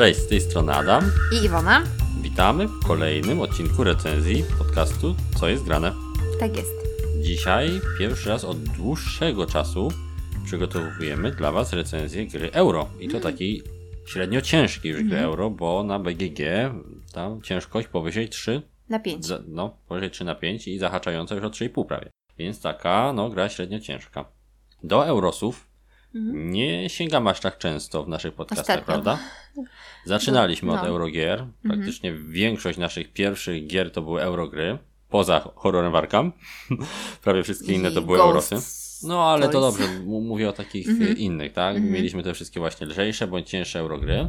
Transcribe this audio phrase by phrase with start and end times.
[0.00, 1.12] Cześć, z tej strony Adam.
[1.32, 1.84] I Iwona.
[2.22, 5.92] Witamy w kolejnym odcinku recenzji podcastu Co jest grane.
[6.38, 6.70] Tak jest.
[7.22, 9.88] Dzisiaj pierwszy raz od dłuższego czasu
[10.44, 12.88] przygotowujemy dla Was recenzję gry Euro.
[13.00, 13.62] I to takiej
[14.06, 16.40] średnio ciężkiej już gry Euro, bo na BGG
[17.12, 19.26] tam ciężkość powyżej 3, Na 5.
[19.26, 22.10] za- no powyżej 3 na 5 i zahaczająca już o 3,5 prawie.
[22.38, 24.24] Więc taka no gra średnio ciężka.
[24.84, 25.69] Do Eurosów
[26.32, 28.84] nie sięgamy aż tak często w naszych podcastach, Ostatnio.
[28.84, 29.18] prawda?
[30.04, 30.88] Zaczynaliśmy od No.
[30.88, 31.46] Eurogier.
[31.62, 34.78] Praktycznie większość naszych pierwszych gier to były Eurogry.
[35.08, 36.32] Poza horrorem Warkam.
[37.24, 38.56] Prawie wszystkie inne to były Eurosy.
[39.02, 41.16] No ale to dobrze, mówię o takich Mhm.
[41.18, 41.82] innych, tak?
[41.82, 44.28] Mieliśmy te wszystkie właśnie lżejsze bądź cięższe Eurogry.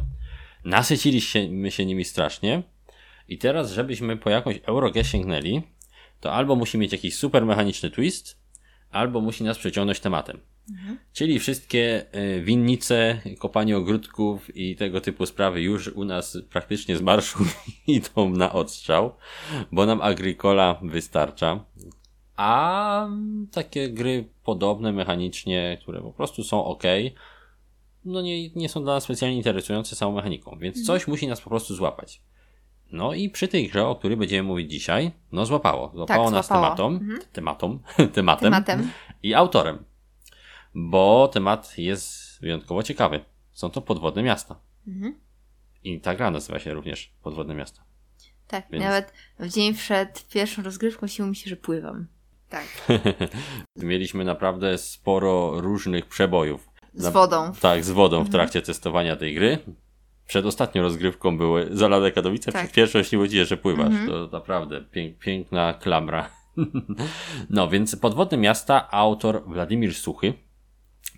[0.64, 2.62] Nasyciliśmy się nimi strasznie.
[3.28, 5.62] I teraz, żebyśmy po jakąś Eurogrę sięgnęli,
[6.20, 8.38] to albo musi mieć jakiś super mechaniczny twist,
[8.90, 10.40] albo musi nas przyciągnąć tematem.
[11.12, 17.02] Czyli wszystkie y, winnice, kopanie ogródków i tego typu sprawy już u nas praktycznie z
[17.02, 17.44] marszu
[17.86, 19.14] idą na odstrzał,
[19.72, 21.64] bo nam Agricola wystarcza.
[22.36, 23.08] A
[23.52, 26.82] takie gry podobne mechanicznie, które po prostu są ok,
[28.04, 31.50] no nie, nie są dla nas specjalnie interesujące samą mechaniką, więc coś musi nas po
[31.50, 32.22] prostu złapać.
[32.92, 35.92] No i przy tej grze, o której będziemy mówić dzisiaj, no złapało.
[35.94, 36.76] Złapało nas złapało.
[36.76, 37.00] tematą,
[37.32, 37.78] tematą,
[38.14, 38.90] tematem, Tematem.
[39.22, 39.84] i autorem.
[40.74, 43.24] Bo temat jest wyjątkowo ciekawy.
[43.52, 44.56] Są to podwodne miasta.
[44.88, 45.20] Mhm.
[45.84, 47.82] I ta gra nazywa się również Podwodne miasta.
[48.48, 52.06] Tak, Więc- nawet w dzień przed pierwszą rozgrywką śniło mi się, że pływam.
[52.48, 52.66] Tak.
[53.76, 56.68] Mieliśmy naprawdę sporo różnych przebojów.
[56.94, 57.52] Z Na- wodą.
[57.60, 59.58] Tak, z wodą w trakcie testowania tej gry.
[60.26, 62.62] Przed ostatnią rozgrywką były Zalane Katowice, Tak.
[62.62, 63.86] przed pierwszą śniło ci że pływasz.
[63.86, 64.08] Mhm.
[64.08, 66.30] To naprawdę pięk, piękna klamra.
[67.50, 70.34] no więc Podwodne miasta, autor Władimir Suchy,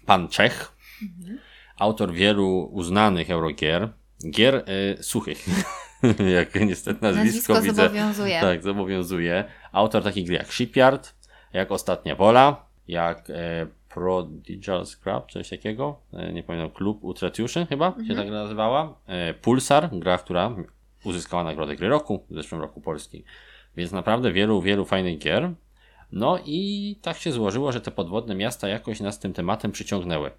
[0.07, 1.39] pan Czech, Mhm.
[1.79, 3.89] autor wielu uznanych Eurogier,
[4.31, 4.55] gier
[4.99, 5.47] y, suchych.
[6.37, 7.83] jak niestety nazwisko, Nazwisko widzę.
[7.83, 8.41] zobowiązuje.
[8.41, 9.45] Tak, zobowiązuje.
[9.73, 11.15] Autor takich gry jak Shipyard,
[11.53, 16.01] jak Ostatnia Wola, jak e, Prodigal Scrap, coś takiego.
[16.13, 18.99] E, nie pamiętam, Klub Utratiuszy chyba się tak nazywała.
[19.07, 20.57] E, Pulsar, gra, która
[21.05, 23.25] uzyskała nagrodę gry roku w zeszłym roku polskiej.
[23.77, 25.51] Więc naprawdę wielu, wielu fajnych gier.
[26.15, 30.31] No i tak się złożyło, że te podwodne miasta jakoś nas tym tematem przyciągnęły.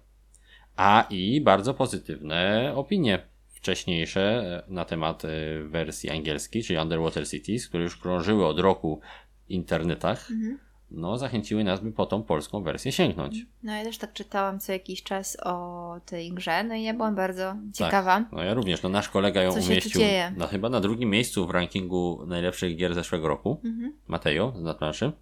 [0.76, 4.20] A i bardzo pozytywne opinie wcześniejsze
[4.68, 5.28] e, na temat e,
[5.62, 9.00] wersji angielskiej, czyli Underwater Cities, które już krążyły od roku
[9.46, 10.58] w internetach, Mhm.
[10.90, 13.36] no zachęciły nas, by po tą polską wersję sięgnąć.
[13.62, 17.14] No ja też tak czytałam co jakiś czas o tej grze, no i ja byłam
[17.14, 18.24] bardzo ciekawa.
[18.32, 20.00] No ja również, no nasz kolega ją Co umieścił
[20.36, 23.92] na, chyba na drugim miejscu w rankingu najlepszych gier zeszłego roku, Mhm.
[24.08, 25.12] Mateo z nadplanszy.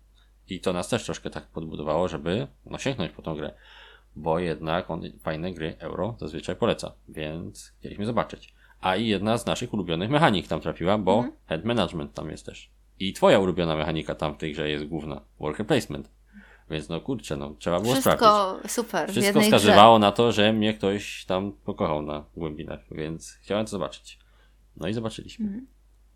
[0.49, 3.55] I to nas też troszkę tak podbudowało, żeby no, sięgnąć po tą grę.
[4.17, 8.55] Bo jednak on fajne gry euro zazwyczaj poleca, więc chcieliśmy zobaczyć.
[8.81, 11.33] A i jedna z naszych ulubionych mechanik tam trafiła, bo Mhm.
[11.47, 12.71] head management tam jest też.
[13.01, 16.11] I twoja ulubiona mechanika tam w tej grze jest główna, worker placement.
[16.71, 18.27] Więc no kurczę, no trzeba było sprawdzić.
[18.29, 23.67] Wszystko super Wszystko wskazywało na to, że mnie ktoś tam pokochał na głębinach, więc chciałem
[23.67, 24.19] to zobaczyć.
[24.77, 25.47] No i zobaczyliśmy.
[25.47, 25.67] Mhm.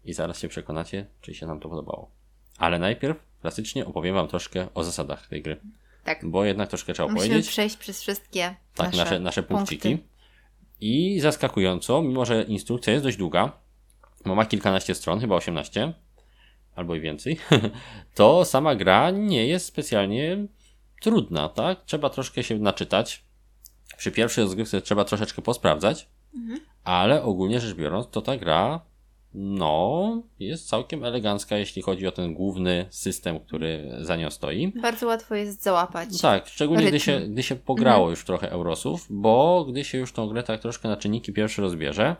[0.04, 2.10] I zaraz się przekonacie, czy się nam to podobało.
[2.58, 5.60] Ale najpierw klasycznie opowiem wam troszkę o zasadach tej gry.
[6.04, 6.26] Tak.
[6.26, 7.48] Bo jednak troszkę trzeba Musimy powiedzieć.
[7.50, 9.88] przejść przez wszystkie Tak, nasze, nasze, nasze punkciki.
[9.88, 10.08] punkty.
[10.80, 13.52] I zaskakująco, mimo że instrukcja jest dość długa,
[14.26, 15.92] bo ma kilkanaście stron, chyba 18,
[16.76, 17.38] albo i więcej,
[18.14, 20.46] to sama gra nie jest specjalnie
[21.00, 21.84] trudna, tak?
[21.84, 23.24] Trzeba troszkę się naczytać.
[23.96, 26.60] Przy pierwszej rozgrywce trzeba troszeczkę posprawdzać, Mhm.
[26.84, 28.80] ale ogólnie rzecz biorąc, to ta gra
[29.34, 34.72] no, jest całkiem elegancka, jeśli chodzi o ten główny system, który za nią stoi.
[34.82, 36.20] Bardzo łatwo jest załapać.
[36.20, 40.28] Tak, szczególnie gdy się, gdy się pograło już trochę Eurosów, bo gdy się już tą
[40.28, 42.16] grę tak troszkę na czynniki pierwsze rozbierze,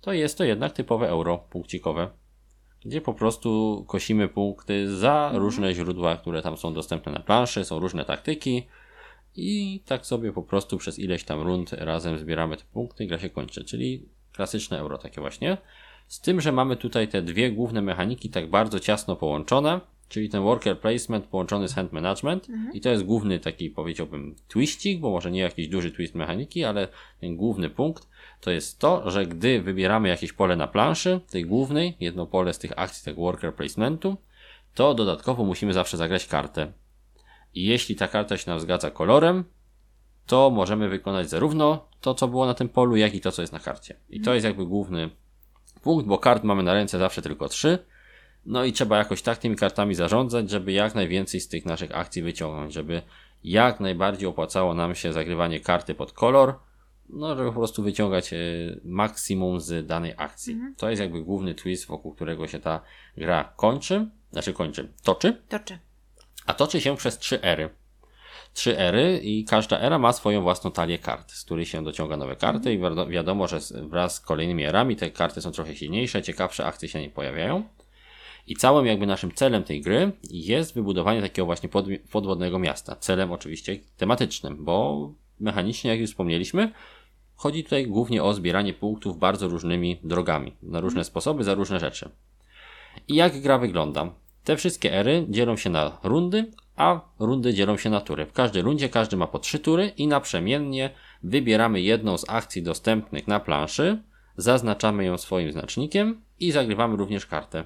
[0.00, 2.10] to jest to jednak typowe euro punkcikowe,
[2.84, 7.78] gdzie po prostu kosimy punkty za różne źródła, które tam są dostępne na planszy, są
[7.78, 8.66] różne taktyki
[9.36, 13.18] i tak sobie po prostu przez ileś tam rund razem zbieramy te punkty i gra
[13.18, 15.56] się kończy, czyli klasyczne euro takie właśnie.
[16.08, 20.42] Z tym, że mamy tutaj te dwie główne mechaniki tak bardzo ciasno połączone, czyli ten
[20.42, 25.30] worker placement połączony z hand management i to jest główny taki powiedziałbym twistik, bo może
[25.30, 26.88] nie jakiś duży twist mechaniki, ale
[27.20, 28.08] ten główny punkt
[28.40, 32.58] to jest to, że gdy wybieramy jakieś pole na planszy, tej głównej, jedno pole z
[32.58, 34.16] tych akcji tego worker placementu,
[34.74, 36.72] to dodatkowo musimy zawsze zagrać kartę.
[37.54, 39.44] I jeśli ta karta się nam zgadza kolorem,
[40.26, 43.52] to możemy wykonać zarówno to, co było na tym polu, jak i to, co jest
[43.52, 43.94] na karcie.
[44.08, 45.10] I to jest jakby główny
[45.88, 47.78] punkt, bo kart mamy na ręce zawsze tylko trzy.
[48.46, 52.22] No i trzeba jakoś tak tymi kartami zarządzać, żeby jak najwięcej z tych naszych akcji
[52.22, 53.02] wyciągnąć, żeby
[53.44, 56.54] jak najbardziej opłacało nam się zagrywanie karty pod kolor,
[57.08, 58.36] no, żeby po prostu wyciągać e,
[58.84, 60.52] maksimum z danej akcji.
[60.52, 60.74] Mhm.
[60.74, 62.80] To jest jakby główny twist, wokół którego się ta
[63.16, 65.78] gra kończy, znaczy kończy, toczy, Toczy.
[66.46, 67.70] a toczy się przez trzy ery.
[68.58, 72.36] Trzy ery i każda era ma swoją własną talię kart, z której się dociąga nowe
[72.36, 76.66] karty i wiado- wiadomo, że wraz z kolejnymi erami te karty są trochę silniejsze, ciekawsze
[76.66, 77.64] akcje się nie pojawiają.
[78.46, 82.96] I całym jakby naszym celem tej gry jest wybudowanie takiego właśnie pod, podwodnego miasta.
[82.96, 85.08] Celem oczywiście tematycznym, bo
[85.40, 86.72] mechanicznie, jak już wspomnieliśmy,
[87.36, 92.10] chodzi tutaj głównie o zbieranie punktów bardzo różnymi drogami, na różne sposoby, za różne rzeczy.
[93.08, 94.12] I jak gra wygląda?
[94.44, 98.26] Te wszystkie ery dzielą się na rundy, a rundy dzielą się na tury.
[98.26, 100.90] W każdej rundzie każdy ma po trzy tury i naprzemiennie
[101.22, 104.02] wybieramy jedną z akcji dostępnych na planszy,
[104.36, 107.64] zaznaczamy ją swoim znacznikiem i zagrywamy również kartę.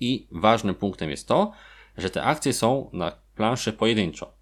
[0.00, 1.52] I ważnym punktem jest to,
[1.96, 4.32] że te akcje są na planszy pojedynczo.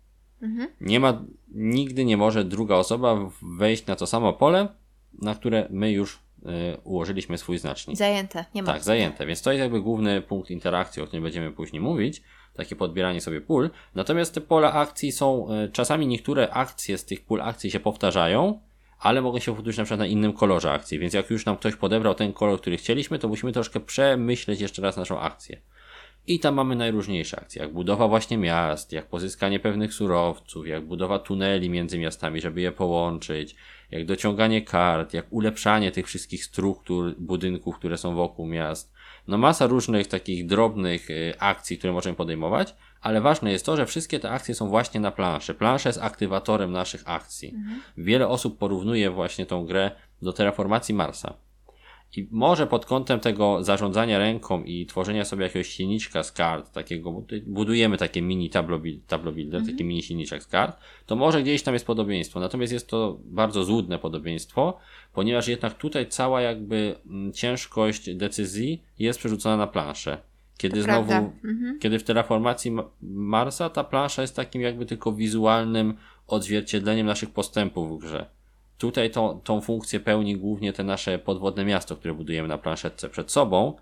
[0.43, 0.69] Mhm.
[0.81, 4.69] Nie ma, nigdy nie może druga osoba wejść na to samo pole,
[5.23, 7.97] na które my już y, ułożyliśmy swój znacznik.
[7.97, 8.73] Zajęte, nie ma.
[8.73, 12.23] Tak, zajęte, więc to jest jakby główny punkt interakcji, o którym będziemy później mówić,
[12.59, 13.71] takie podbieranie sobie pól.
[13.95, 18.61] Natomiast te pola akcji są, e, czasami niektóre akcje z tych pól akcji się powtarzają,
[18.99, 21.77] ale mogą się powtórzyć na przykład na innym kolorze akcji, więc jak już nam ktoś
[21.77, 25.61] podebrał ten kolor, który chcieliśmy, to musimy troszkę przemyśleć jeszcze raz naszą akcję.
[26.27, 31.19] I tam mamy najróżniejsze akcje, jak budowa właśnie miast, jak pozyskanie pewnych surowców, jak budowa
[31.19, 33.57] tuneli między miastami, żeby je połączyć,
[33.91, 38.93] jak dociąganie kart, jak ulepszanie tych wszystkich struktur budynków, które są wokół miast.
[39.29, 43.87] No masa różnych takich drobnych y, akcji, które możemy podejmować, ale ważne jest to, że
[43.87, 45.55] wszystkie te akcje są właśnie na planszy.
[45.55, 47.55] Plansza jest aktywatorem naszych akcji.
[47.97, 49.91] Wiele osób porównuje właśnie tą grę
[50.23, 51.35] do terraformacji Marsa.
[52.17, 57.23] I może pod kątem tego zarządzania ręką i tworzenia sobie jakiegoś silniczka z kart, takiego,
[57.47, 61.75] budujemy takie mini buil- tableau builder, taki mini silniczek z kart, to może gdzieś tam
[61.75, 62.41] jest podobieństwo.
[62.41, 64.79] Natomiast jest to bardzo złudne podobieństwo,
[65.13, 70.19] ponieważ jednak tutaj cała jakby mm, ciężkość decyzji jest przerzucona na planszę.
[70.59, 71.13] Kiedy To znowu.
[71.13, 71.79] Mhm.
[71.81, 75.95] kiedy w terraformacji Ma- Marsa ta plansza jest takim jakby tylko wizualnym
[76.27, 78.27] odzwierciedleniem naszych postępów w grze.
[78.79, 83.31] Tutaj tą, tą funkcję pełni głównie te nasze podwodne miasto, które budujemy na planszetce przed
[83.31, 83.77] sobą,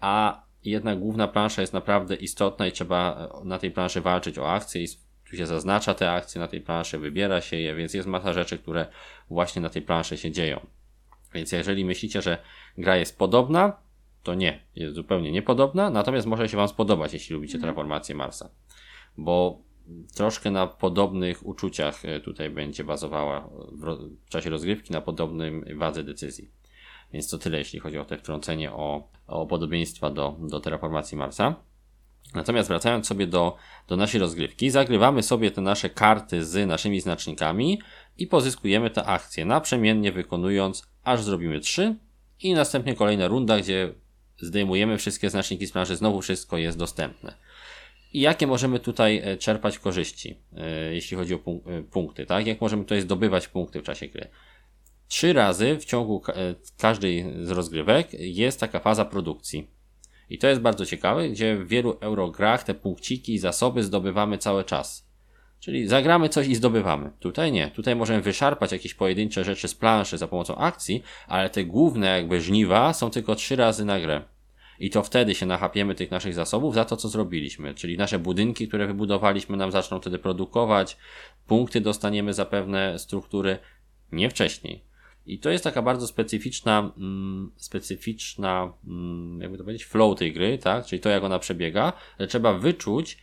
[0.00, 4.52] a jednak główna plansza jest naprawdę istotna i trzeba e, na tej planszy walczyć o
[4.52, 4.88] akcje i
[5.30, 8.58] tu się zaznacza te akcje na tej planszy, wybiera się je, więc jest masa rzeczy,
[8.58, 8.86] które
[9.30, 10.66] właśnie na tej planszy się dzieją.
[11.34, 12.38] Więc jeżeli myślicie, że
[12.78, 13.76] gra jest podobna,
[14.22, 18.50] to nie, jest zupełnie niepodobna, natomiast może się Wam spodobać, jeśli lubicie transformację Marsa.
[19.16, 19.65] Bo
[20.14, 23.84] troszkę na podobnych uczuciach e, tutaj będzie bazowała w,
[24.26, 26.50] w czasie rozgrywki, na podobnym wadze decyzji.
[27.12, 31.54] Więc to tyle, jeśli chodzi o te wtrącenie o, o podobieństwa do, do terraformacji Marsa.
[32.34, 33.56] Natomiast wracając sobie do,
[33.88, 37.80] do naszej rozgrywki, zagrywamy sobie te nasze karty z naszymi znacznikami
[38.18, 41.96] i pozyskujemy te akcje, naprzemiennie wykonując, aż zrobimy 3
[42.40, 43.94] i następnie kolejna runda, gdzie
[44.38, 47.34] zdejmujemy wszystkie znaczniki z planszy, znowu wszystko jest dostępne.
[48.16, 52.46] I jakie możemy tutaj e, czerpać korzyści, e, jeśli chodzi o e, punkty, tak?
[52.46, 54.28] Jak możemy tutaj zdobywać punkty w czasie gry?
[55.08, 56.32] Trzy razy w ciągu ka-
[56.78, 59.70] każdej z rozgrywek jest taka faza produkcji.
[60.30, 64.64] I to jest bardzo ciekawe, gdzie w wielu eurograch te punkciki i zasoby zdobywamy cały
[64.64, 65.08] czas.
[65.60, 67.10] Czyli zagramy coś i zdobywamy.
[67.20, 67.70] Tutaj nie.
[67.70, 72.40] Tutaj możemy wyszarpać jakieś pojedyncze rzeczy z planszy za pomocą akcji, ale te główne jakby
[72.40, 74.22] żniwa są tylko trzy razy na grę.
[74.80, 77.74] I to wtedy się nachapiemy tych naszych zasobów za to, co zrobiliśmy.
[77.74, 80.96] Czyli nasze budynki, które wybudowaliśmy, nam zaczną wtedy produkować,
[81.46, 83.58] punkty dostaniemy za pewne struktury,
[84.12, 84.84] nie wcześniej.
[85.26, 90.58] I to jest taka bardzo specyficzna, mm, specyficzna, mm, jakby to powiedzieć, flow tej gry,
[90.58, 90.86] tak?
[90.86, 93.18] Czyli to, jak ona przebiega, że trzeba wyczuć,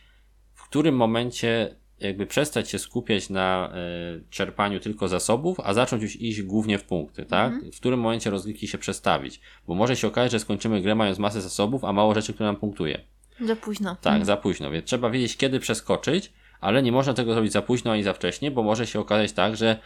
[0.54, 6.20] w którym momencie jakby przestać się skupiać na e, czerpaniu tylko zasobów, a zacząć już
[6.20, 7.54] iść głównie w punkty, tak?
[7.72, 9.40] W którym momencie rozgrywki się przestawić.
[9.66, 12.56] Bo może się okazać, że skończymy grę mając masę zasobów, a mało rzeczy, które nam
[12.56, 13.00] punktuje.
[13.40, 13.96] Za późno.
[14.00, 17.92] Tak, za późno, więc trzeba wiedzieć, kiedy przeskoczyć, ale nie można tego zrobić za późno
[17.92, 19.78] ani za wcześnie, bo może się okazać tak, że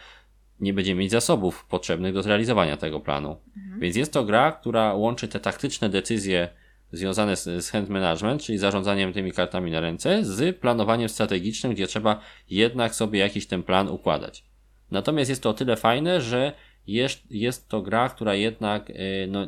[0.59, 3.37] nie będziemy mieć zasobów potrzebnych do zrealizowania tego planu.
[3.79, 6.49] Więc jest to gra, która łączy te taktyczne decyzje
[6.91, 11.87] związane z, z hand management, czyli zarządzaniem tymi kartami na ręce, z planowaniem strategicznym, gdzie
[11.87, 14.43] trzeba jednak sobie jakiś ten plan układać.
[14.91, 16.53] Natomiast jest to o tyle fajne, że
[16.87, 19.47] jest, jest to gra, która jednak y, no,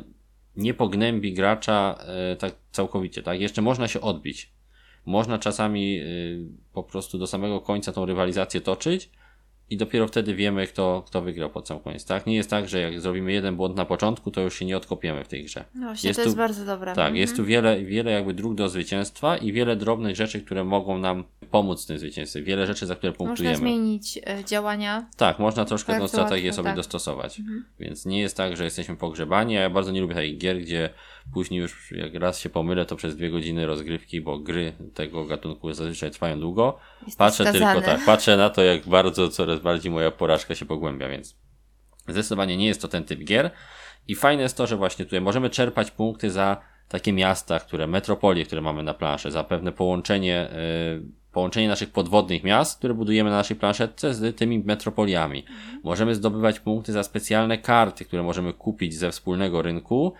[0.56, 1.98] nie pognębi gracza
[2.32, 3.22] y, tak całkowicie.
[3.22, 3.40] Tak?
[3.40, 4.52] Jeszcze można się odbić.
[5.06, 9.10] Można czasami y, po prostu do samego końca tą rywalizację toczyć
[9.72, 12.26] i dopiero wtedy wiemy, kto, kto wygrał pod sam koniec, tak?
[12.26, 15.24] Nie jest tak, że jak zrobimy jeden błąd na początku, to już się nie odkopiemy
[15.24, 15.64] w tej grze.
[15.74, 16.86] No właśnie, Jest to jest tu- bardzo dobre.
[16.92, 17.16] Tak, Mhm.
[17.16, 21.24] jest tu wiele, wiele jakby dróg do zwycięstwa i wiele drobnych rzeczy, które mogą nam
[21.50, 22.42] pomóc w tym zwycięstwie.
[22.42, 23.56] Wiele rzeczy, za które Można punktujemy.
[23.56, 25.06] zmienić e, działania.
[25.16, 26.76] Tak, można troszkę tą strategię sobie tak.
[26.76, 27.40] dostosować.
[27.40, 27.64] Mhm.
[27.80, 29.56] Więc nie jest tak, że jesteśmy pogrzebani.
[29.56, 30.90] a Ja bardzo nie lubię takich gier, gdzie
[31.32, 35.72] później już jak raz się pomylę, to przez dwie godziny rozgrywki, bo gry tego gatunku
[35.72, 36.78] zazwyczaj trwają długo.
[36.98, 37.74] Jesteś Patrzę skazany.
[37.74, 41.36] tylko tak, patrzę na to, jak bardzo coraz bardziej moja porażka się pogłębia, więc
[42.08, 43.50] zdecydowanie nie jest to ten typ gier.
[44.08, 46.56] I fajne jest to, że właśnie tutaj możemy czerpać punkty za
[46.88, 50.48] takie miasta, które, metropolie, które mamy na planszy, za pewne połączenie,
[50.98, 55.44] y, połączenie naszych podwodnych miast, które budujemy na naszej planszetce z tymi metropoliami.
[55.82, 60.14] Możemy zdobywać punkty za specjalne karty, które możemy kupić ze wspólnego rynku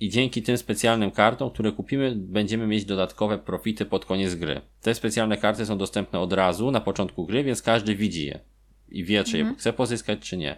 [0.00, 4.60] i dzięki tym specjalnym kartom, które kupimy, będziemy mieć dodatkowe profity pod koniec gry.
[4.82, 8.40] Te specjalne karty są dostępne od razu na początku gry, więc każdy widzi je
[8.88, 10.56] i wie, czy je chce pozyskać, czy nie.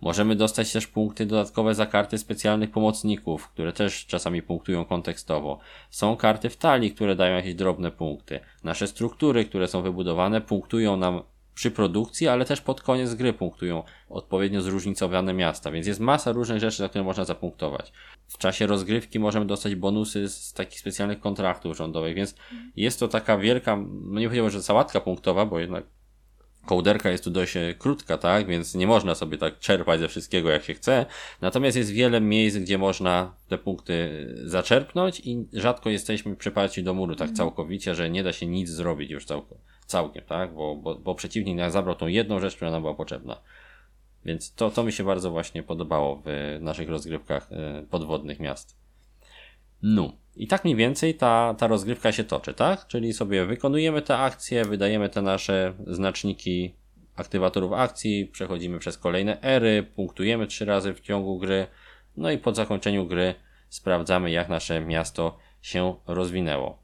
[0.00, 5.58] Możemy dostać też punkty dodatkowe za karty specjalnych pomocników, które też czasami punktują kontekstowo.
[5.90, 8.40] Są karty w talii, które dają jakieś drobne punkty.
[8.64, 11.22] Nasze struktury, które są wybudowane, punktują nam
[11.58, 16.60] przy produkcji, ale też pod koniec gry punktują odpowiednio zróżnicowane miasta, więc jest masa różnych
[16.60, 17.92] rzeczy, za które można zapunktować.
[18.28, 22.34] W czasie rozgrywki możemy dostać bonusy z takich specjalnych kontraktów rządowych, więc
[22.76, 25.84] jest to taka wielka, no nie powiedziałbym, że sałatka punktowa, bo jednak
[26.66, 30.50] kołderka jest tu dość e, krótka, tak, więc nie można sobie tak czerpać ze wszystkiego
[30.50, 31.06] jak się chce.
[31.40, 33.94] Natomiast jest wiele miejsc, gdzie można te punkty
[34.44, 38.68] e, zaczerpnąć i rzadko jesteśmy przyparci do muru tak całkowicie, że nie da się nic
[38.68, 42.82] zrobić już całkiem, całkiem tak, bo, bo, bo przeciwnik zabrał tą jedną rzecz, która nam
[42.82, 43.40] była potrzebna.
[44.24, 48.76] Więc to, to mi się bardzo właśnie podobało w naszych rozgrywkach e, podwodnych miast.
[49.82, 50.12] No.
[50.36, 52.86] I tak mniej więcej ta, ta rozgrywka się toczy, tak?
[52.86, 56.74] Czyli sobie wykonujemy te akcje, wydajemy te nasze znaczniki
[57.16, 61.66] aktywatorów akcji, przechodzimy przez kolejne ery, punktujemy trzy razy w ciągu gry,
[62.16, 63.34] no i po zakończeniu gry
[63.68, 66.82] sprawdzamy, jak nasze miasto się rozwinęło.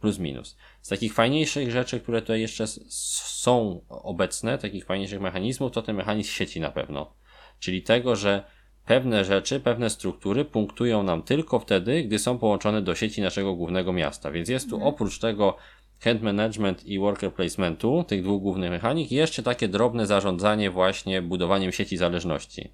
[0.00, 0.56] Plus minus.
[0.86, 6.30] Z takich fajniejszych rzeczy, które tutaj jeszcze są obecne, takich fajniejszych mechanizmów, to ten mechanizm
[6.30, 7.12] sieci na pewno.
[7.60, 8.44] Czyli tego, że
[8.84, 13.92] pewne rzeczy, pewne struktury punktują nam tylko wtedy, gdy są połączone do sieci naszego głównego
[13.92, 14.30] miasta.
[14.30, 15.56] Więc jest tu oprócz tego
[16.00, 21.72] hand management i worker placementu, tych dwóch głównych mechanik, jeszcze takie drobne zarządzanie właśnie budowaniem
[21.72, 22.70] sieci zależności.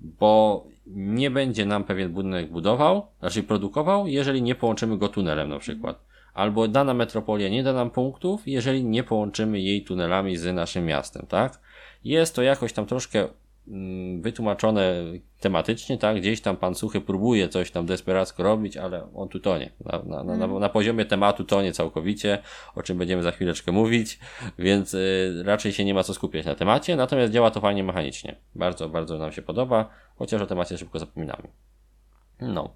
[0.00, 5.58] Bo nie będzie nam pewien budynek budował, znaczy produkował, jeżeli nie połączymy go tunelem na
[5.58, 6.08] przykład.
[6.38, 11.26] Albo dana metropolia nie da nam punktów, jeżeli nie połączymy jej tunelami z naszym miastem,
[11.26, 11.60] tak?
[12.04, 13.28] Jest to jakoś tam troszkę
[13.68, 14.94] mm, wytłumaczone
[15.40, 16.16] tematycznie, tak?
[16.16, 19.70] Gdzieś tam pan Suchy próbuje coś tam desperacko robić, ale on tu tonie.
[19.84, 22.38] Na, na, na, na, na poziomie tematu tonie całkowicie,
[22.74, 24.18] o czym będziemy za chwileczkę mówić,
[24.58, 28.36] więc y, raczej się nie ma co skupiać na temacie, natomiast działa to fajnie mechanicznie.
[28.54, 31.48] Bardzo, bardzo nam się podoba, chociaż o temacie szybko zapominamy.
[32.40, 32.74] No.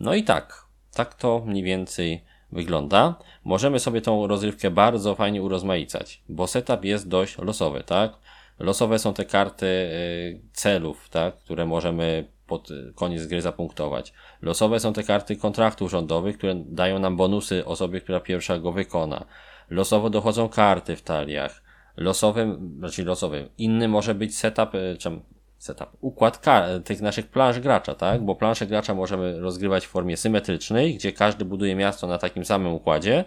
[0.00, 0.64] No i tak.
[0.94, 3.14] Tak to mniej więcej wygląda.
[3.44, 8.12] Możemy sobie tą rozrywkę bardzo fajnie urozmaicać, bo setup jest dość losowy, tak?
[8.58, 11.36] Losowe są te karty y, celów, tak?
[11.36, 14.12] Które możemy pod koniec gry zapunktować.
[14.42, 19.24] Losowe są te karty kontraktów rządowych, które dają nam bonusy osobie, która pierwsza go wykona.
[19.70, 21.62] Losowo dochodzą karty w taliach.
[21.96, 23.48] Losowym, znaczy losowym.
[23.58, 25.22] Inny może być setup, y, czym
[25.60, 26.46] setup, układ
[26.84, 28.24] tych naszych plansz gracza, tak?
[28.24, 32.72] Bo plansze gracza możemy rozgrywać w formie symetrycznej, gdzie każdy buduje miasto na takim samym
[32.72, 33.24] układzie,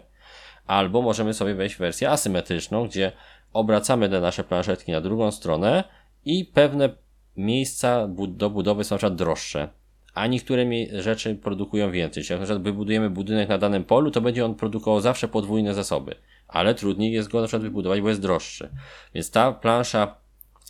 [0.68, 3.12] albo możemy sobie wejść w wersję asymetryczną, gdzie
[3.54, 5.84] obracamy te nasze planszetki na drugą stronę
[6.26, 6.90] i pewne
[7.38, 9.70] miejsca do budowy są na przykład droższe,
[10.14, 10.66] a niektóre
[11.02, 12.24] rzeczy produkują więcej.
[12.24, 15.74] Czyli jak na przykład wybudujemy budynek na danym polu, to będzie on produkował zawsze podwójne
[15.74, 16.16] zasoby,
[16.48, 18.70] ale trudniej jest go na przykład wybudować, bo jest droższy.
[19.14, 20.23] Więc ta plansza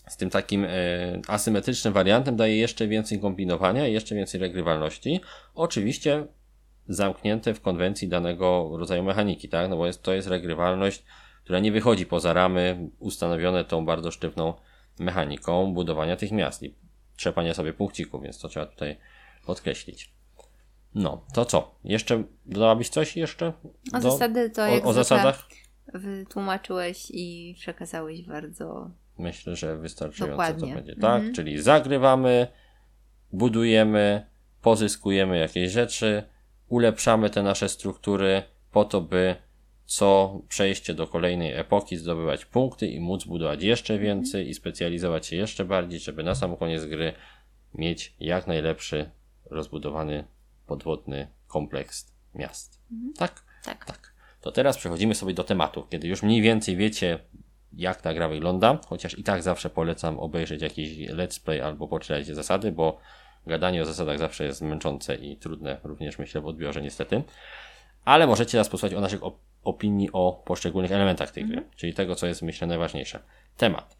[0.08, 0.70] z tym takim e,
[1.28, 5.22] asymetrycznym wariantem daje jeszcze więcej kombinowania i jeszcze więcej regrywalności.
[5.56, 6.28] Oczywiście
[6.88, 9.70] zamknięte w konwencji danego rodzaju mechaniki, tak?
[9.70, 11.04] No bo jest, to jest regrywalność,
[11.44, 14.54] która nie wychodzi poza ramy ustanowione tą bardzo sztywną
[15.00, 16.76] mechaniką budowania tych miast i
[17.16, 18.98] trzepania sobie punkcików, więc to trzeba tutaj
[19.46, 20.14] podkreślić.
[20.96, 21.76] No, to co?
[21.84, 23.54] Jeszcze dodałabyś coś jeszcze?
[23.94, 25.48] O do- zasady to o, jak o zasadach?
[25.94, 30.70] wytłumaczyłeś i przekazałeś bardzo Myślę, że wystarczająco Dokładnie.
[30.70, 31.16] to będzie, tak?
[31.16, 31.34] Mhm.
[31.34, 32.48] Czyli zagrywamy,
[33.32, 34.26] budujemy,
[34.62, 36.24] pozyskujemy jakieś rzeczy,
[36.68, 39.36] ulepszamy te nasze struktury po to, by
[39.86, 45.36] co przejście do kolejnej epoki zdobywać punkty i móc budować jeszcze więcej i specjalizować się
[45.36, 47.14] jeszcze bardziej, żeby na sam koniec gry
[47.74, 49.10] mieć jak najlepszy
[49.46, 50.24] rozbudowany
[50.68, 52.82] podwodny kompleks miast.
[53.18, 53.44] Tak?
[53.64, 53.86] tak.
[53.86, 54.14] Tak.
[54.42, 57.20] To teraz przechodzimy sobie do tematów, kiedy już mniej więcej wiecie,
[57.78, 62.28] jak ta gra wygląda, chociaż i tak zawsze polecam obejrzeć jakiś let's play albo poczytać
[62.28, 62.98] zasady, bo
[63.48, 67.24] gadanie o zasadach zawsze jest męczące i trudne, również myślę w odbiorze niestety.
[68.06, 72.16] Ale możecie nas posłuchać o naszych op opinii o poszczególnych elementach tej gry, czyli tego,
[72.16, 73.20] co jest myślę najważniejsze.
[73.58, 73.98] Temat.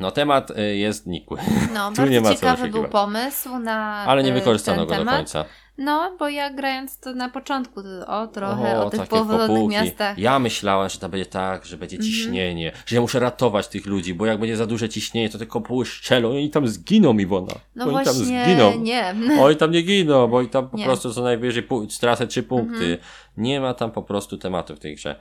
[0.00, 1.38] No temat y, jest nikły.
[1.74, 4.98] No, Tu nie ma bardzo ciekawy był pomysł na Ale nie y, wykorzystano go do
[4.98, 5.16] temat.
[5.16, 5.44] końca.
[5.78, 9.72] No, bo ja grając to na początku, to, o trochę o, tych takie powolnych kopułki.
[9.76, 10.18] miastach.
[10.18, 14.14] Ja myślałem, że to będzie tak, że będzie ciśnienie, że ja muszę ratować tych ludzi,
[14.14, 17.54] bo jak będzie za duże ciśnienie, to te kopuły szczelą i oni tam zginą, Iwona.
[17.76, 18.78] No oni tam właśnie, zginą.
[18.78, 19.14] nie.
[19.42, 20.84] Oni tam nie giną, bo i tam po Nie.
[20.84, 22.98] prostu co najwyżej stracę trzy punkty.
[23.36, 25.16] Nie ma tam po prostu tematu w tej grze.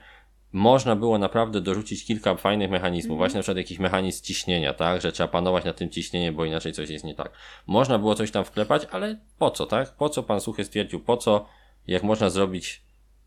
[0.53, 5.11] Można było naprawdę dorzucić kilka fajnych mechanizmów, właśnie na przykład jakiś mechanizm ciśnienia, tak, że
[5.11, 7.31] trzeba panować nad tym ciśnieniem, bo inaczej coś jest nie tak.
[7.67, 9.95] Można było coś tam wklepać, ale po co, tak?
[9.95, 11.45] Po co pan Suchy stwierdził, po co,
[11.87, 12.81] jak można zrobić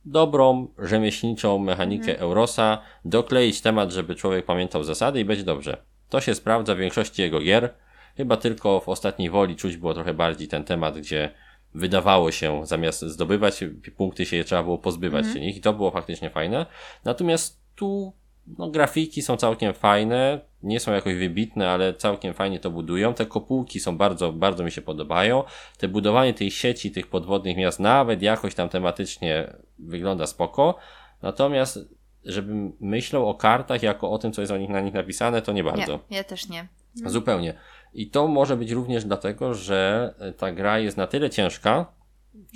[0.05, 5.83] dobrą, rzemieślniczą mechanikę Eurosa, dokleić temat, żeby człowiek pamiętał zasady i będzie dobrze.
[6.09, 7.75] To się sprawdza w większości jego gier.
[8.17, 11.31] Chyba tylko w ostatniej woli czuć było trochę bardziej ten temat, gdzie
[11.75, 13.65] wydawało się, zamiast zdobywać
[13.97, 16.67] punkty się je trzeba było pozbywać się nich i to było faktycznie fajne.
[17.05, 18.13] Natomiast tu
[18.59, 23.15] no, grafiki są całkiem fajne, nie są jakoś wybitne, ale całkiem fajnie to budują.
[23.15, 25.45] Te kopułki są bardzo, bardzo mi się podobają.
[25.79, 30.77] Te budowanie tej sieci, tych podwodnych miast nawet jakoś tam tematycznie wygląda spoko.
[31.23, 31.79] Natomiast
[32.25, 35.53] żebym myślał o kartach jako o tym, co jest o nich na nich napisane, to
[35.53, 36.01] nie bardzo.
[36.11, 36.69] Nie, ja też nie.
[36.95, 37.55] Zupełnie.
[37.97, 41.87] I to może być również dlatego, że ta gra jest na tyle ciężka,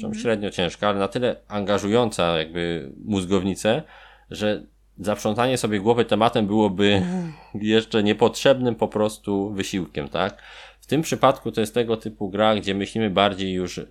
[0.02, 0.14] mm.
[0.14, 3.82] średnio ciężka, ale na tyle angażująca jakby mózgownicę,
[4.30, 4.62] że
[4.98, 7.02] zaprzątanie sobie głowy tematem byłoby
[7.54, 10.42] jeszcze niepotrzebnym po prostu wysiłkiem, tak?
[10.80, 13.86] W tym przypadku to jest tego typu gra, gdzie myślimy bardziej już y,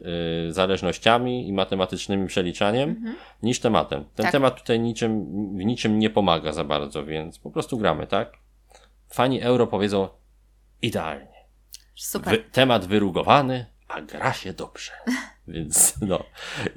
[0.49, 4.05] zależnościami i matematycznym przeliczaniem niż tematem.
[4.15, 4.31] Ten Tak.
[4.31, 5.25] temat tutaj niczym,
[5.57, 8.33] w niczym nie pomaga za bardzo, więc po prostu gramy, tak?
[9.07, 10.07] Fani euro powiedzą
[10.81, 11.38] idealnie.
[11.99, 12.33] Super.
[12.37, 14.91] Wy, temat wyrugowany, a gra się dobrze.
[15.47, 16.23] Więc no,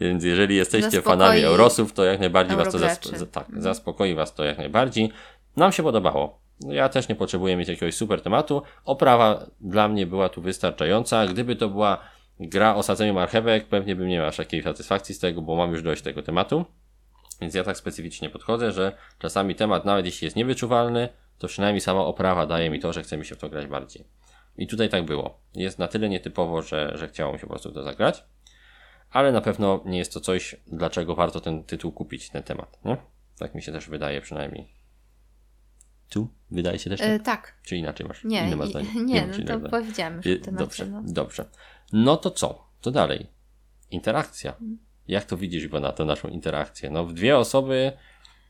[0.01, 3.63] więc jeżeli jesteście Zaspokoi fanami Eurosów, to jak najbardziej was to zasp- za- tak, Mhm.
[3.63, 5.13] zaspokoi was to jak najbardziej.
[5.57, 6.41] Nam się podobało.
[6.61, 8.63] No Ja też nie potrzebuję mieć jakiegoś super tematu.
[8.85, 11.27] Oprawa dla mnie była tu wystarczająca.
[11.27, 11.99] Gdyby to była
[12.41, 15.73] gra o sadzeniu marchewek, pewnie bym nie miał aż takiej satysfakcji z tego, bo mam
[15.73, 16.65] już dość tego tematu.
[17.41, 22.01] Więc ja tak specyficznie podchodzę, że czasami temat, nawet jeśli jest niewyczuwalny, to przynajmniej sama
[22.01, 24.05] oprawa daje mi to, że chce mi się w to grać bardziej.
[24.57, 25.41] I tutaj tak było.
[25.55, 28.25] Jest na tyle nietypowo, że, że chciało mi się po prostu to zagrać.
[29.11, 32.79] Ale na pewno nie jest to coś, dlaczego warto ten tytuł kupić, ten temat.
[32.85, 32.97] Nie?
[33.39, 34.69] Tak mi się też wydaje przynajmniej.
[36.09, 36.29] Tu?
[36.51, 37.09] Wydaje się też tak?
[37.11, 37.55] E, tak.
[37.63, 38.25] Czy inaczej masz?
[38.25, 38.89] Nie, Inne masz zdanie?
[39.05, 40.65] nie, masz no to powiedziałem już w temacie.
[40.65, 41.03] Dobrze, no.
[41.05, 41.45] dobrze.
[41.93, 42.65] No to co?
[42.81, 43.27] To dalej.
[43.91, 44.55] Interakcja.
[45.09, 46.91] Jak to widzisz, bo na to naszą interakcję?
[46.91, 47.93] No w dwie osoby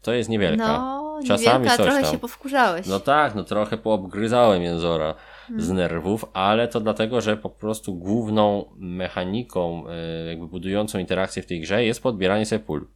[0.03, 0.67] to jest niewielka.
[0.67, 2.13] No, Czasami niewielka, coś trochę tam.
[2.13, 2.87] się powkurzałeś.
[2.87, 5.15] No tak, no trochę poobgryzałem jęzora.
[5.57, 9.85] Z nerwów, ale to dlatego, że po prostu główną mechaniką,
[10.25, 12.87] y, jakby budującą interakcję w tej grze jest podbieranie sobie pól.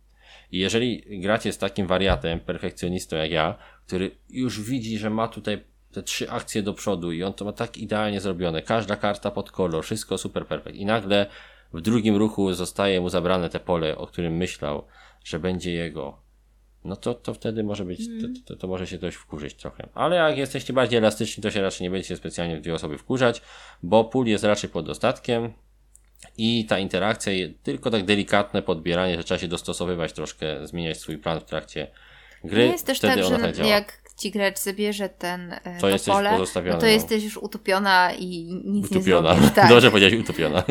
[0.52, 5.64] I jeżeli gracie z takim wariatem, perfekcjonistą jak ja, który już widzi, że ma tutaj
[5.92, 9.52] te trzy akcje do przodu i on to ma tak idealnie zrobione, każda karta pod
[9.52, 11.26] kolor, wszystko super perfekt i nagle
[11.72, 14.87] w drugim ruchu zostaje mu zabrane te pole, o którym myślał,
[15.24, 16.18] że będzie jego,
[16.87, 19.88] no to, to wtedy może być, to, to, to może się dość wkurzyć trochę.
[19.94, 23.42] Ale jak jesteście bardziej elastyczni, to się raczej nie będziecie specjalnie w dwie osoby wkurzać,
[23.83, 25.53] bo pól jest raczej pod dostatkiem
[26.38, 31.40] i ta interakcja, tylko tak delikatne podbieranie, że trzeba się dostosowywać troszkę, zmieniać swój plan
[31.40, 31.90] w trakcie
[32.44, 32.64] gry.
[32.64, 35.81] Nie jest też wtedy tak, ona że tak jak ci gracz zabierze ten e, To
[35.81, 36.87] to jesteś pole, no to no.
[36.87, 39.31] jesteś już utopiona i nic Utopiona.
[39.31, 39.55] nie zrobisz.
[39.57, 39.68] Tak.
[39.68, 40.62] Dobrze powiedziałeś utopiona.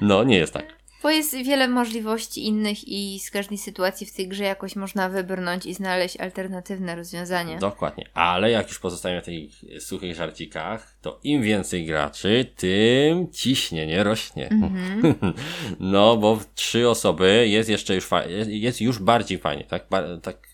[0.00, 0.24] No.
[0.30, 0.83] nie jest tak.
[1.04, 5.66] Bo jest wiele możliwości innych i z każdej sytuacji w tej grze jakoś można wybrnąć
[5.66, 7.58] i znaleźć alternatywne rozwiązanie.
[7.58, 8.08] Dokładnie.
[8.14, 14.48] Ale jak już pozostajemy w tych suchych żarcikach, to im więcej graczy, tym ciśnienie rośnie.
[14.50, 15.14] Mhm.
[15.80, 19.86] No, bo w trzy osoby jest jeszcze już fa- jest- jest już bardziej fajnie, tak?
[19.90, 20.48] Ba- tak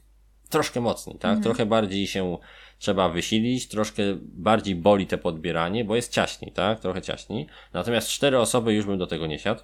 [0.48, 1.24] troszkę mocniej, tak?
[1.28, 1.42] Mhm.
[1.42, 2.38] Trochę bardziej się
[2.78, 6.80] trzeba wysilić, troszkę bardziej boli te podbieranie, bo jest ciaśniej, tak?
[6.80, 7.46] Trochę ciaśniej.
[7.72, 9.60] Natomiast cztery osoby już bym do tego nie siadł,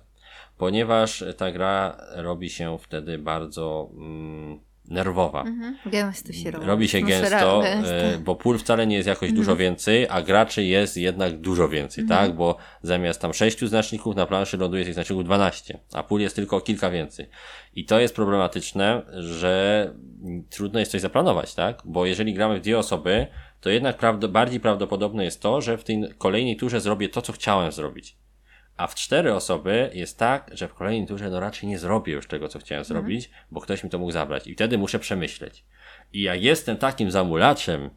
[0.59, 5.43] ponieważ ta gra robi się wtedy bardzo mm, nerwowa.
[5.43, 5.77] Mhm.
[5.87, 6.67] Gęsto się robi.
[6.67, 9.37] Robi się gęsto, e, bo pól wcale nie jest jakoś Mhm.
[9.37, 12.35] dużo więcej, a graczy jest jednak dużo więcej, tak?
[12.35, 16.61] Bo zamiast tam sześciu znaczników na planszy ląduje tych znaczników 12, a pól jest tylko
[16.61, 17.29] kilka więcej.
[17.75, 19.95] I to jest problematyczne, że
[20.51, 21.83] trudno jest coś zaplanować, tak?
[21.85, 23.27] Bo jeżeli gramy w dwie osoby,
[23.61, 27.33] to jednak prawdo, bardziej prawdopodobne jest to, że w tej kolejnej turze zrobię to, co
[27.33, 28.17] chciałem zrobić.
[28.77, 32.27] A w cztery osoby jest tak, że w kolejnej turze no raczej nie zrobię już
[32.27, 34.47] tego, co chciałem zrobić, bo ktoś mi to mógł zabrać.
[34.47, 35.65] I wtedy muszę przemyśleć.
[36.13, 37.91] I jak jestem takim zamulaczem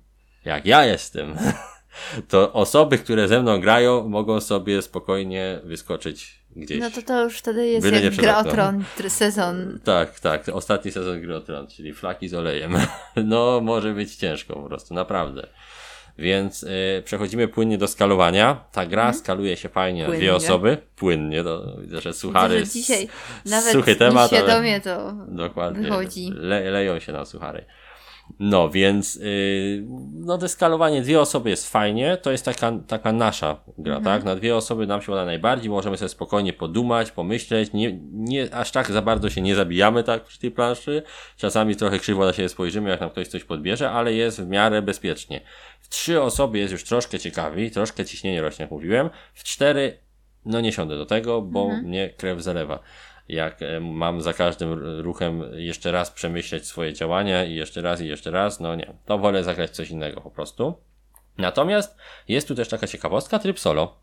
[0.46, 1.36] jak ja jestem,
[2.30, 6.80] to osoby, które ze mną grają, mogą sobie spokojnie wyskoczyć gdzieś.
[6.80, 9.80] No to to już wtedy jest Byle jak gra o tron, tr- sezon.
[9.84, 10.50] Tak, tak.
[10.50, 12.78] Ostatni sezon Gry o Tron, czyli flaki z olejem.
[13.26, 15.48] No, może być ciężko po prostu, naprawdę.
[16.20, 18.64] Więc y, przechodzimy płynnie do skalowania.
[18.72, 20.32] Ta gra skaluje się fajnie na dwie Mhm.
[20.40, 20.46] Płynnie.
[20.54, 20.78] osoby.
[20.96, 22.54] Płynnie, to widzę, że suchary.
[22.56, 23.08] Widzę, że dzisiaj
[23.46, 25.84] nawet suchy temat, ale- nieświadomie to Dokładnie.
[25.90, 26.30] wychodzi.
[26.36, 27.66] Le, leją się na suchary.
[28.40, 33.58] No, więc yy, no to skalowanie dwie osoby jest fajnie, to jest taka, taka nasza
[33.78, 34.04] gra, Mhm.
[34.20, 34.26] tak?
[34.26, 38.72] Na dwie osoby nam się uda najbardziej, możemy sobie spokojnie podumać, pomyśleć, nie, nie, aż
[38.72, 41.04] tak za bardzo się nie zabijamy tak przy tej planszy,
[41.38, 44.82] czasami trochę krzywo na siebie spojrzymy, jak nam ktoś coś podbierze, ale jest w miarę
[44.82, 45.42] bezpiecznie.
[45.82, 49.98] W trzy osoby jest już troszkę ciekawiej, troszkę ciśnienie rośnie, jak mówiłem, w cztery
[50.46, 51.84] no nie siądę do tego, bo Mhm.
[51.86, 52.80] mnie krew zalewa.
[53.30, 58.08] Jak e, mam za każdym ruchem jeszcze raz przemyśleć swoje działania i jeszcze raz i
[58.08, 60.74] jeszcze raz, no nie, to wolę zagrać coś innego po prostu.
[61.38, 64.00] Natomiast jest tu też taka ciekawostka, tryb solo.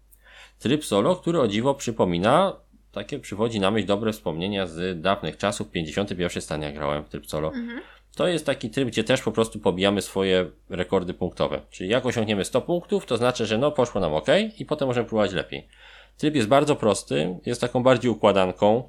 [0.59, 2.57] Tryb solo, który o dziwo przypomina,
[2.93, 7.27] takie przywodzi na myśl dobre wspomnienia z dawnych czasów, 51 stan jak grałem w tryb
[7.27, 7.53] solo.
[8.17, 11.61] To jest taki tryb, gdzie też po prostu pobijamy swoje rekordy punktowe.
[11.71, 14.27] Czyli jak osiągniemy 100 punktów, to znaczy, że no poszło nam ok
[14.59, 15.69] i potem możemy próbować lepiej.
[16.17, 18.89] Tryb jest bardzo prosty, jest taką bardziej układanką.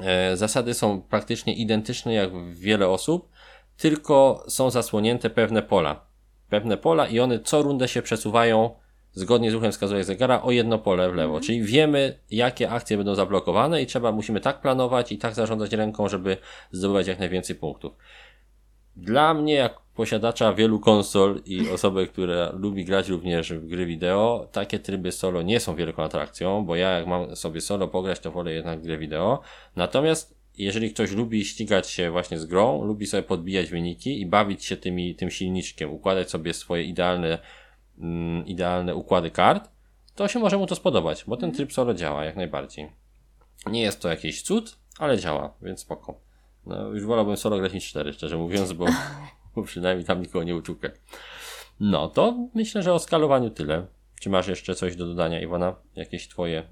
[0.00, 3.28] E, Zasady są praktycznie identyczne jak w wiele osób,
[3.76, 6.06] tylko są zasłonięte pewne pola.
[6.48, 8.70] Pewne pola i one co rundę się przesuwają
[9.12, 11.40] zgodnie z ruchem wskazówek zegara o jedno pole w lewo.
[11.40, 16.08] Czyli wiemy, jakie akcje będą zablokowane i trzeba, musimy tak planować i tak zarządzać ręką,
[16.08, 16.36] żeby
[16.72, 17.92] zdobywać jak najwięcej punktów.
[18.96, 24.48] Dla mnie, jak posiadacza wielu konsol i osoby, która lubi grać również w gry wideo,
[24.52, 28.30] takie tryby solo nie są wielką atrakcją, bo ja jak mam sobie solo pograć, to
[28.32, 29.40] wolę jednak grę wideo.
[29.76, 34.64] Natomiast jeżeli ktoś lubi ścigać się właśnie z grą, lubi sobie podbijać wyniki i bawić
[34.64, 37.38] się tymi, tym silniczkiem, układać sobie swoje idealne,
[37.98, 39.70] mm, idealne układy kart,
[40.14, 42.88] to się może mu to spodobać, bo ten tryb solo działa jak najbardziej.
[43.66, 46.20] Nie jest to jakiś cud, ale działa, więc spoko.
[46.66, 48.86] No, już wolałbym solo grać niż 4, szczerze mówiąc, bo,
[49.54, 50.90] bo przynajmniej tam nikogo nie uczukę.
[51.80, 53.86] No, to myślę, że o skalowaniu tyle.
[54.20, 55.76] Czy masz jeszcze coś do dodania, Iwona?
[55.96, 56.62] Jakieś twoje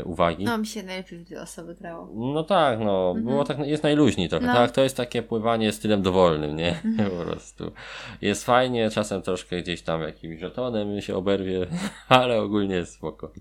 [0.00, 0.44] y, uwagi?
[0.44, 2.32] No mi się najlepiej w dwie osoby grało.
[2.32, 4.54] No tak, no, było tak, jest najluźniej trochę, No.
[4.54, 6.80] tak, to jest takie pływanie stylem dowolnym, nie,
[7.18, 7.72] po prostu.
[8.20, 11.66] Jest fajnie, czasem troszkę gdzieś tam jakimś żetonem się oberwie,
[12.08, 13.32] ale ogólnie jest spoko.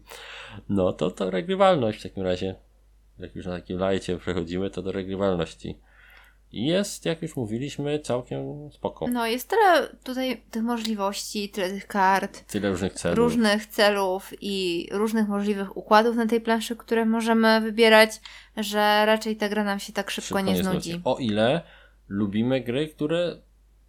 [0.70, 2.56] No, to to regrywalność w takim razie.
[3.20, 5.78] Jak już na takim lajcie przechodzimy, to do regrywalności.
[6.54, 9.08] Jest, jak już mówiliśmy, całkiem spoko.
[9.08, 13.18] No jest tyle tutaj tych możliwości, tyle tych kart, Tyle różnych celów.
[13.18, 18.12] różnych celów i różnych możliwych układów na tej planszy, które możemy wybierać,
[18.58, 21.02] że raczej ta gra nam się tak szybko, nie znudzi.
[21.04, 21.62] O ile
[22.08, 23.38] lubimy gry, które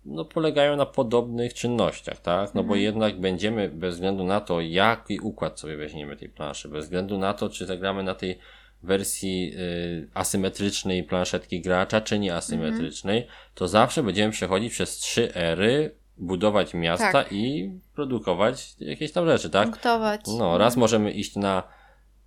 [0.05, 2.55] no, polegają na podobnych czynnościach, tak?
[2.55, 2.81] No bo Mhm.
[2.81, 7.35] jednak będziemy, bez względu na to, jaki układ sobie weźmiemy tej planszy, bez względu na
[7.35, 8.38] to, czy zagramy na tej
[8.83, 13.37] wersji y, asymetrycznej planszetki gracza, czy nieasymetrycznej, Mhm.
[13.55, 17.33] to zawsze będziemy przechodzić przez trzy ery, budować miasta Tak.
[17.33, 19.68] i produkować jakieś tam rzeczy, tak?
[19.71, 20.21] Punktować.
[20.38, 21.62] No, raz możemy iść na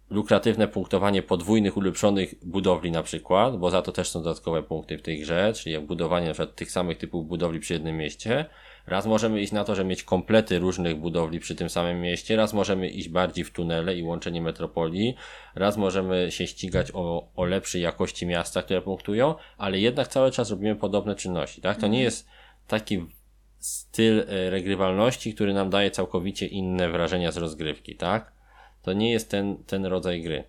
[0.09, 5.01] lukratywne punktowanie podwójnych ulepszonych budowli na przykład, bo za to też są dodatkowe punkty w
[5.01, 8.45] tej grze, czyli jak budowanie na przykład tych samych typów budowli przy jednym mieście.
[8.87, 12.53] Raz możemy iść na to, żeby mieć komplety różnych budowli przy tym samym mieście, raz
[12.53, 15.15] możemy iść bardziej w tunele i łączenie metropolii,
[15.55, 20.49] raz możemy się ścigać o, o lepszej jakości miasta, które punktują, ale jednak cały czas
[20.49, 21.77] robimy podobne czynności, tak?
[21.77, 22.27] To nie jest
[22.67, 23.05] taki
[23.57, 28.34] styl e, regrywalności, który nam daje całkowicie inne wrażenia z rozgrywki, tak?
[28.85, 30.43] To nie jest ten, ten rodzaj gry.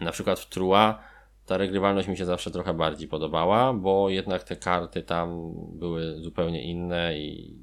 [0.00, 1.02] Na przykład w Trua
[1.46, 6.62] ta regrywalność mi się zawsze trochę bardziej podobała, bo jednak te karty tam były zupełnie
[6.62, 7.56] inne i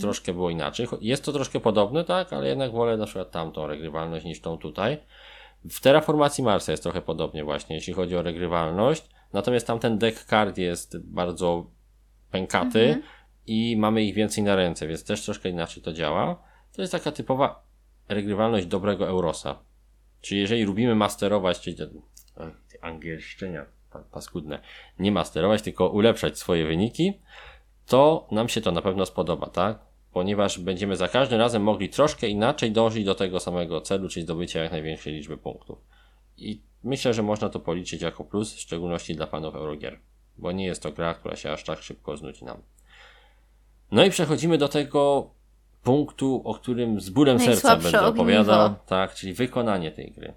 [0.00, 0.86] troszkę było inaczej.
[1.00, 4.98] Jest to troszkę podobne, tak, ale jednak wolę na przykład tamtą regrywalność niż tą tutaj.
[5.70, 9.08] W Terraformacji Marsa jest trochę podobnie właśnie, jeśli chodzi o regrywalność.
[9.32, 11.70] Natomiast tamten deck card jest bardzo
[12.30, 13.02] pękaty
[13.46, 16.42] i mamy ich więcej na ręce, więc też troszkę inaczej to działa.
[16.72, 17.67] To jest taka typowa
[18.08, 19.58] regrywalność dobrego Eurosa.
[20.20, 21.76] Czyli jeżeli lubimy masterować, czyli
[22.80, 24.60] angielszczenia pa- paskudne,
[24.98, 27.12] nie masterować, tylko ulepszać swoje wyniki,
[27.86, 29.78] to nam się to na pewno spodoba, tak?
[30.12, 34.62] Ponieważ będziemy za każdym razem mogli troszkę inaczej dążyć do tego samego celu, czyli zdobycia
[34.62, 35.78] jak największej liczby punktów.
[36.36, 39.98] I myślę, że można to policzyć jako plus, w szczególności dla fanów Eurogier,
[40.38, 42.62] bo nie jest to gra, która się aż tak szybko znudzi nam.
[43.90, 45.30] No i przechodzimy do tego
[45.82, 48.22] punktu, o którym z bólem serca będę ogniwo.
[48.22, 50.34] opowiadał, tak, czyli wykonanie tej gry.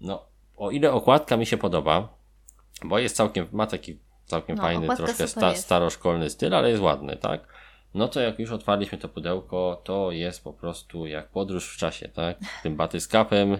[0.00, 2.08] No, o ile okładka mi się podoba,
[2.84, 7.16] bo jest całkiem, ma taki całkiem No, fajny, troszkę sta, staroszkolny styl, ale jest ładny,
[7.16, 7.56] tak?
[7.96, 12.08] no to jak już otwarliśmy to pudełko, to jest po prostu jak podróż w czasie,
[12.08, 12.38] tak?
[12.62, 13.58] Tym batyskapem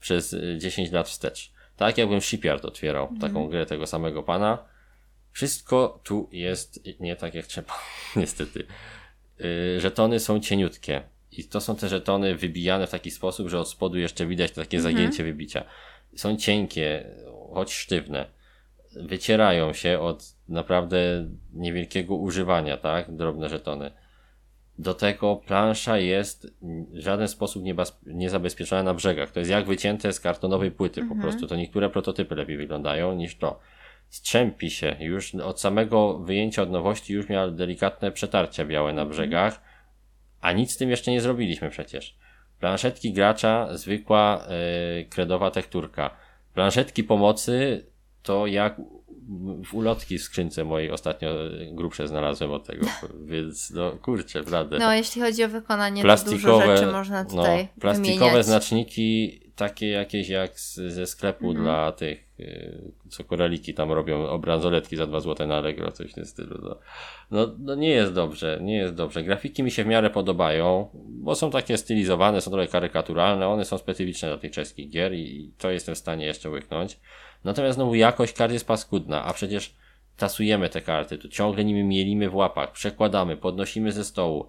[0.00, 1.52] przez y, 10 lat wstecz.
[1.76, 4.58] Tak jakbym Shipyard otwierał, taką grę tego samego pana.
[5.32, 7.74] Wszystko tu jest nie tak jak trzeba,
[8.16, 8.66] niestety.
[9.38, 11.02] Yy, żetony są cieniutkie.
[11.32, 14.80] I to są te żetony wybijane w taki sposób, że od spodu jeszcze widać takie
[14.80, 15.64] zagięcie wybicia.
[16.16, 17.04] Są cienkie,
[17.54, 18.26] choć sztywne.
[18.96, 23.16] Wycierają się od naprawdę niewielkiego używania, tak?
[23.16, 23.90] Drobne żetony.
[24.78, 29.30] Do tego plansza jest w żaden sposób nie, bas- nie zabezpieczona na brzegach.
[29.30, 31.46] To jest jak wycięte z kartonowej płyty po prostu.
[31.46, 33.60] To niektóre prototypy lepiej wyglądają niż to.
[34.14, 34.96] Strzępi się.
[35.00, 39.60] Już od samego wyjęcia od nowości już miał delikatne przetarcia białe na brzegach,
[40.40, 42.16] a nic z tym jeszcze nie zrobiliśmy przecież.
[42.60, 44.46] Planszetki gracza, zwykła
[44.96, 46.10] yy, kredowa tekturka.
[46.54, 47.86] Planszetki pomocy
[48.22, 48.80] to jak
[49.64, 51.30] w ulotki w skrzynce mojej ostatnio
[51.72, 52.86] grubsze znalazłem od tego,
[53.32, 54.78] więc no kurczę, prawda.
[54.78, 58.46] No, jeśli chodzi o wykonanie, to plastikowe, dużo rzeczy można tutaj no, plastikowe wymieniać.
[58.46, 61.64] znaczniki, takie jakieś jak z, ze sklepu Mhm.
[61.64, 62.23] dla tych,
[63.08, 66.58] co koraliki tam robią, obranzoletki za 2 zł na Allegro, coś w tym stylu.
[66.62, 66.78] No.
[67.30, 69.22] No, no nie jest dobrze, nie jest dobrze.
[69.22, 73.78] Grafiki mi się w miarę podobają, bo są takie stylizowane, są trochę karykaturalne, one są
[73.78, 77.00] specyficzne dla tych czeskich gier i to jestem w stanie jeszcze łyknąć.
[77.44, 79.74] Natomiast znowu jakość kart jest paskudna, a przecież
[80.16, 84.48] tasujemy te karty, tu ciągle nimi mielimy w łapach, przekładamy, podnosimy ze stołu.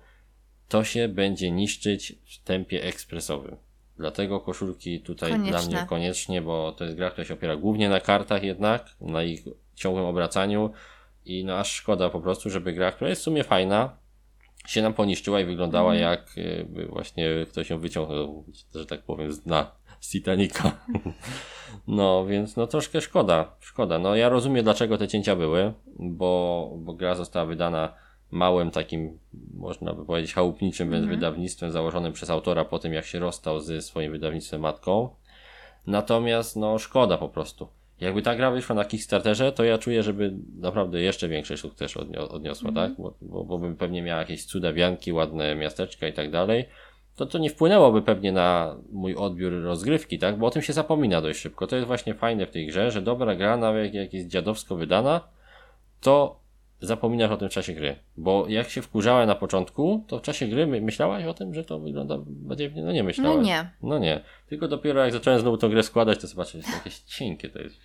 [0.67, 3.57] To się będzie niszczyć w tempie ekspresowym.
[3.97, 5.77] Dlatego koszulki tutaj dla Konieczne.
[5.77, 9.43] mnie koniecznie, bo to jest gra, która się opiera głównie na kartach jednak, na ich
[9.75, 10.69] ciągłym obracaniu
[11.25, 13.97] i no aż szkoda po prostu, żeby gra, która jest w sumie fajna,
[14.67, 16.11] się nam poniszczyła i wyglądała Mhm.
[16.11, 16.35] jak
[16.89, 20.71] właśnie ktoś ją wyciągnął, że tak powiem, z dna, z Titanica.
[21.87, 23.99] No, więc no troszkę szkoda, szkoda.
[23.99, 27.93] No ja rozumiem dlaczego te cięcia były, bo, bo gra została wydana
[28.31, 29.19] małym takim,
[29.53, 31.09] można by powiedzieć, chałupniczym Mhm.
[31.09, 35.09] wydawnictwem założonym przez autora po tym jak się rozstał ze swoim wydawnictwem matką.
[35.87, 37.67] Natomiast no szkoda po prostu.
[38.01, 42.29] Jakby ta gra wyszła na Kickstarterze, to ja czuję, żeby naprawdę jeszcze większy sukces odnio-
[42.29, 42.91] odniosła, tak?
[42.97, 46.65] Bo, bo, bo bym pewnie miała jakieś cudawianki, ładne miasteczka i tak dalej.
[47.15, 50.37] To to nie wpłynęłoby pewnie na mój odbiór rozgrywki, tak?
[50.37, 51.67] Bo o tym się zapomina dość szybko.
[51.67, 55.21] To jest właśnie fajne w tej grze, że dobra gra, nawet jak jest dziadowsko wydana,
[56.01, 56.39] to
[56.85, 57.95] zapominasz o tym w czasie gry.
[58.17, 61.63] Bo jak się wkurzałem na początku, to w czasie gry my- myślałaś o tym, że
[61.65, 62.83] to wygląda badziewnie?
[62.83, 63.41] No nie No myślałem.
[63.43, 63.69] nie.
[63.83, 64.21] No nie.
[64.49, 67.75] Tylko dopiero jak zacząłem znowu tą grę składać, to zobaczyłem, że jakieś cienkie to jest.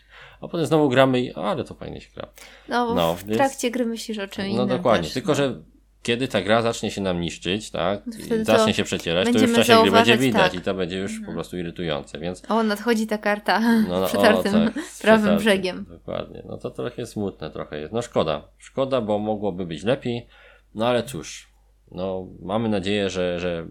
[0.41, 2.29] A potem znowu gramy i, ale to fajnie się gra.
[2.69, 5.05] No, No, w więc- trakcie gry myślisz o czym innym No dokładnie.
[5.05, 5.35] też, Tylko, no.
[5.35, 5.55] że
[6.03, 8.07] kiedy ta gra zacznie się nam niszczyć, tak?
[8.07, 10.55] i Wtedy zacznie się przecierać, to już w czasie gry będzie widać tak.
[10.55, 14.55] i to będzie już po prostu irytujące, więc O, nadchodzi ta karta no, no, przetartym
[14.63, 15.87] o, tak, prawym brzegiem.
[15.89, 16.43] Dokładnie.
[16.49, 17.93] No to trochę smutne trochę jest.
[17.93, 18.49] No szkoda.
[18.59, 20.27] Szkoda, bo mogłoby być lepiej.
[20.75, 21.51] No ale cóż.
[21.93, 23.67] No mamy nadzieję, że, że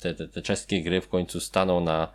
[0.00, 2.12] te, te, te czeskie gry w końcu staną na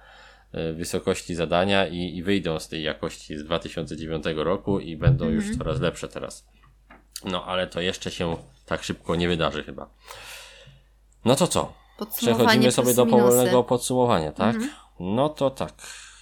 [0.51, 5.43] e, wysokości zadania i, i wyjdą z tej jakości z 2009 roku i będą Mhm.
[5.47, 6.47] już coraz lepsze teraz.
[7.25, 9.89] No ale to jeszcze się tak szybko nie wydarzy chyba.
[11.25, 11.73] No to co?
[12.17, 14.56] Przechodzimy sobie do powolnego podsumowania, tak?
[14.56, 14.71] Mhm.
[14.99, 15.71] No to tak.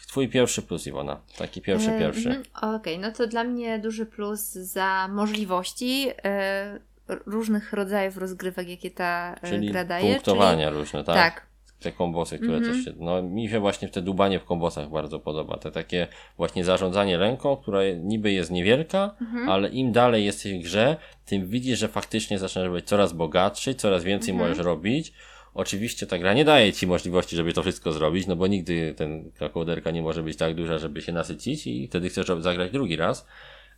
[0.08, 1.20] Twój pierwszy plus, Iwona.
[1.38, 2.30] Taki pierwszy, E, pierwszy.
[2.30, 8.92] mhm, Okej, no to dla mnie duży plus za możliwości e, różnych rodzajów rozgrywek, jakie
[8.92, 10.14] ta e, Czyli gra daje.
[10.14, 11.16] punktowania różne, tak?
[11.16, 11.46] Tak.
[11.84, 12.74] Te kombosy, które Mhm.
[12.76, 12.94] też się...
[13.00, 15.58] No mi się właśnie te dubanie w kombosach bardzo podoba.
[15.58, 19.50] Te takie właśnie zarządzanie ręką, która niby jest niewielka, Mhm.
[19.50, 24.04] ale im dalej jesteś w grze, tym widzisz, że faktycznie zaczynasz być coraz bogatszy, coraz
[24.04, 24.50] więcej Mhm.
[24.50, 25.14] możesz robić.
[25.54, 29.32] Oczywiście ta gra nie daje ci możliwości, żeby to wszystko zrobić, no bo nigdy ten
[29.40, 32.96] ta kołderka nie może być tak duża, żeby się nasycić i wtedy chcesz zagrać drugi
[32.96, 33.28] raz.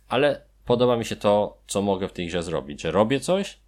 [0.08, 3.58] Ale podoba mi się to, co mogę w tej grze zrobić, że robię coś,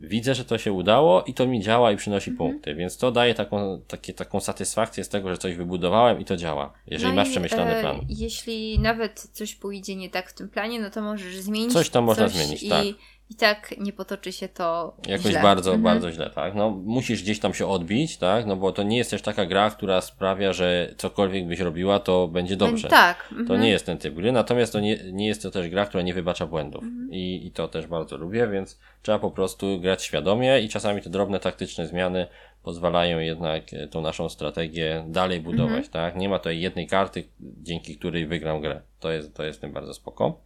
[0.00, 2.50] widzę, że to się udało i to mi działa i przynosi Mhm.
[2.50, 6.36] punkty, więc to daje taką, takie, taką satysfakcję z tego, że coś wybudowałem i to
[6.36, 8.00] działa, jeżeli No masz i, przemyślany e, plan.
[8.08, 11.72] Jeśli nawet coś pójdzie nie tak w tym planie, no to możesz zmienić.
[11.72, 12.84] Coś tam można coś zmienić, i, tak.
[13.30, 14.96] I tak nie potoczy się to.
[15.06, 15.42] Jakoś źle.
[15.42, 15.82] bardzo, Mhm.
[15.82, 16.54] bardzo źle, tak?
[16.54, 18.46] No, musisz gdzieś tam się odbić, tak?
[18.46, 22.28] No bo to nie jest też taka gra, która sprawia, że cokolwiek byś robiła, to
[22.28, 22.88] będzie dobrze.
[22.88, 23.28] Tak.
[23.28, 23.60] To mhm.
[23.60, 26.14] nie jest ten typ gry, natomiast to nie, nie jest to też gra, która nie
[26.14, 26.82] wybacza błędów.
[26.82, 27.08] Mhm.
[27.12, 31.10] I, I to też bardzo lubię, więc trzeba po prostu grać świadomie i czasami te
[31.10, 32.26] drobne taktyczne zmiany
[32.62, 35.88] pozwalają jednak e, tą naszą strategię dalej budować, Mhm.
[35.92, 36.16] tak?
[36.16, 38.80] Nie ma tutaj jednej karty, dzięki której wygram grę.
[39.00, 40.40] To jest, to jest tym bardzo spoko.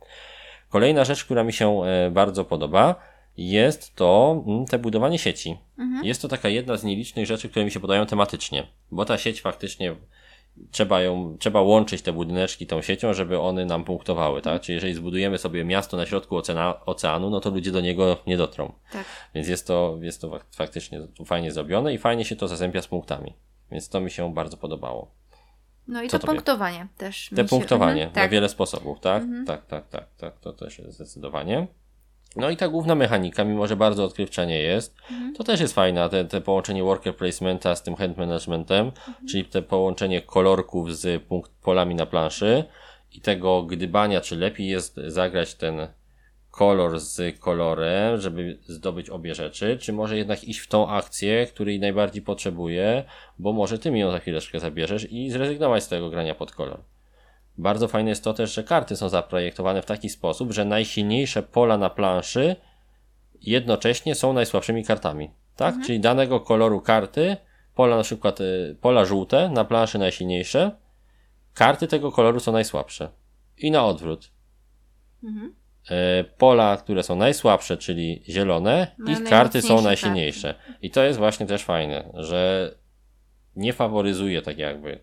[0.70, 2.94] Kolejna rzecz, która mi się e, bardzo podoba,
[3.36, 5.58] jest to mm, te budowanie sieci.
[5.78, 6.04] Mhm.
[6.04, 9.40] Jest to taka jedna z nielicznych rzeczy, które mi się podają tematycznie, bo ta sieć
[9.40, 9.96] faktycznie
[10.70, 14.62] trzeba ją, trzeba łączyć te budyneczki tą siecią, żeby one nam punktowały, tak?
[14.62, 18.36] Czyli jeżeli zbudujemy sobie miasto na środku oceana, oceanu, no to ludzie do niego nie
[18.36, 18.72] dotrą.
[18.92, 19.04] Tak.
[19.34, 22.86] Więc jest to, jest to fak- faktycznie fajnie zrobione i fajnie się to zazębia z
[22.86, 23.34] punktami.
[23.70, 25.10] Więc to mi się bardzo podobało.
[25.90, 26.36] No i Co to tobie?
[26.36, 27.30] punktowanie też.
[27.36, 28.30] Te mi się- punktowanie Mhm, na tak.
[28.30, 29.22] wiele sposobów, tak?
[29.46, 31.66] Tak, tak, tak, tak, to też jest zdecydowanie.
[32.36, 34.94] No i ta główna mechanika, mimo że bardzo odkrywcza nie jest,
[35.36, 38.92] to też jest fajna, te, te połączenie worker placementa z tym hand managementem,
[39.30, 42.64] czyli te połączenie kolorków z punkt, polami na planszy
[43.12, 45.88] i tego gdybania, czy lepiej jest zagrać ten
[46.50, 51.80] kolor z kolorem, żeby zdobyć obie rzeczy, czy może jednak iść w tą akcję, której
[51.80, 53.04] najbardziej potrzebuję,
[53.38, 56.80] bo może ty mi ją za chwileczkę zabierzesz i zrezygnować z tego grania pod kolor.
[57.58, 61.78] Bardzo fajne jest to też, że karty są zaprojektowane w taki sposób, że najsilniejsze pola
[61.78, 62.56] na planszy
[63.42, 65.30] jednocześnie są najsłabszymi kartami.
[65.56, 65.74] Tak?
[65.86, 67.36] Czyli danego koloru karty,
[67.74, 70.70] pola na przykład y, pola żółte na planszy najsilniejsze,
[71.54, 73.10] karty tego koloru są najsłabsze.
[73.58, 74.30] I na odwrót.
[75.24, 75.54] Mhm.
[75.90, 80.54] E, pola, które są najsłabsze, czyli zielone, Mają ich karty są najmocniejsze najsilniejsze.
[80.82, 82.70] I to jest właśnie też fajne, że
[83.56, 84.98] nie faworyzuje tak jakby.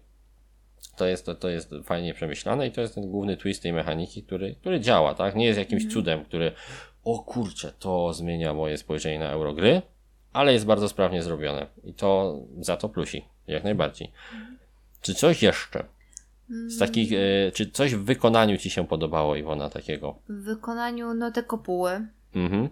[0.97, 4.23] To jest, to, to jest fajnie przemyślane i to jest ten główny twist tej mechaniki,
[4.23, 5.35] który, który działa, tak?
[5.35, 6.51] Nie jest jakimś cudem, który
[7.03, 9.81] o kurczę, to zmienia moje spojrzenie na Eurogry,
[10.33, 14.11] ale jest bardzo sprawnie zrobione i to za to plusi, jak najbardziej.
[15.01, 15.83] Czy coś jeszcze?
[16.49, 20.19] Z takich, e, czy coś w wykonaniu Ci się podobało, Iwona, takiego?
[20.29, 22.69] W wykonaniu, no te kopuły Mhm.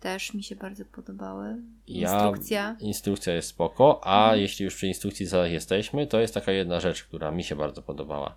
[0.00, 1.56] też mi się bardzo podobały.
[1.88, 2.76] Ja- Instrukcja.
[2.80, 7.30] Instrukcja jest spoko, a jeśli już przy instrukcji jesteśmy, to jest taka jedna rzecz, która
[7.30, 8.36] mi się bardzo podobała.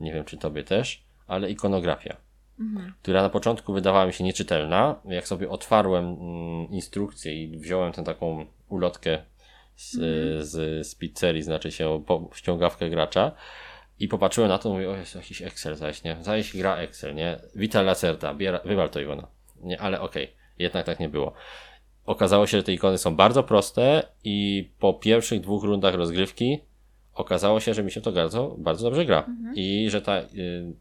[0.00, 2.16] Nie wiem, czy tobie też, ale ikonografia,
[2.60, 2.92] Mhm.
[3.02, 5.00] która na początku wydawała mi się nieczytelna.
[5.04, 9.18] Jak sobie otwarłem mm, instrukcję i wziąłem tę taką ulotkę
[9.76, 9.90] z,
[10.48, 13.32] z, z pizzerii, znaczy się po, ściągawkę gracza
[14.02, 16.16] i popatrzyłem na to, mówię, o jest jakiś Excel zaś, nie?
[16.20, 17.38] Zaś gra Excel, nie?
[17.54, 19.28] Vital Lacerda, biera, wywal to Iwona.
[19.60, 21.32] Nie, ale okej, jednak tak nie było.
[22.06, 26.58] Okazało się, że te ikony są bardzo proste i po pierwszych dwóch rundach rozgrywki
[27.14, 29.26] okazało się, że mi się to bardzo, bardzo dobrze gra.
[29.54, 30.26] I że ta y,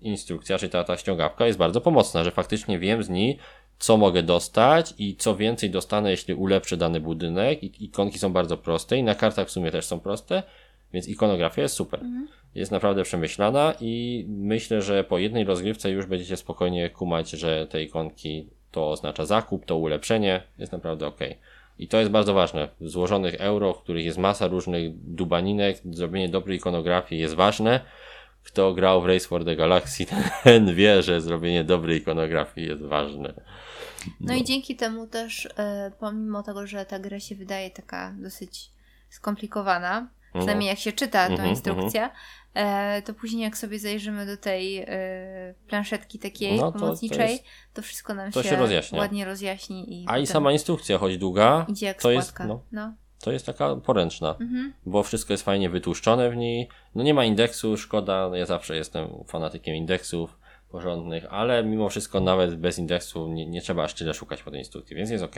[0.02, 3.38] instrukcja, czy ta, ta ściągawka jest bardzo pomocna, że faktycznie wiem z niej,
[3.80, 7.64] co mogę dostać i co więcej dostanę, jeśli ulepszę dany budynek.
[7.64, 10.44] I, ikonki są bardzo proste i na kartach w sumie też są proste,
[10.93, 11.99] więc ikonografia jest super.
[12.56, 17.84] Jest naprawdę przemyślana i myślę, że po jednej rozgrywce już będziecie spokojnie kumać, że te
[17.84, 21.19] ikonki to oznacza zakup, to ulepszenie, jest naprawdę ok.
[21.80, 22.69] I to jest bardzo ważne.
[22.82, 27.80] W złożonych euro, w których jest masa różnych dubaninek, zrobienie dobrej ikonografii jest ważne.
[28.43, 30.06] Kto grał w Race for the Galaxy,
[30.43, 33.34] ten wie, że zrobienie dobrej ikonografii jest ważne.
[34.19, 38.69] No, i dzięki temu też, e, pomimo tego, że ta gra się wydaje taka dosyć
[39.10, 42.10] skomplikowana, przynajmniej jak się czyta tą Mhm, instrukcję,
[42.54, 44.88] e, to później jak sobie zajrzymy do tej e,
[45.67, 49.00] planszetki takiej No to- to pomocniczej, jest- to wszystko nam to się, się rozjaśnia.
[49.00, 52.94] ładnie rozjaśni i A i sama instrukcja, choć długa, idzie jak to jest, no, no.
[53.22, 54.74] to jest taka poręczna, Mhm.
[54.86, 56.70] bo wszystko jest fajnie wytłuszczone w niej.
[56.96, 60.38] No nie ma indeksu, szkoda, ja zawsze jestem fanatykiem indeksów
[60.70, 64.60] porządnych, ale mimo wszystko nawet bez indeksu nie, nie trzeba aż tyle szukać po tej
[64.60, 65.36] instrukcji, więc jest ok.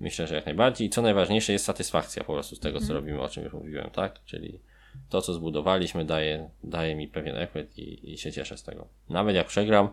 [0.00, 0.86] Myślę, że jak najbardziej.
[0.86, 3.90] I co najważniejsze jest satysfakcja po prostu z tego, co robimy, o czym już mówiłem,
[3.90, 4.24] tak?
[4.24, 4.60] Czyli
[5.08, 8.88] to, co zbudowaliśmy, daje, daje mi pewien efekt i, i się cieszę z tego.
[9.08, 9.88] Nawet jak przegram,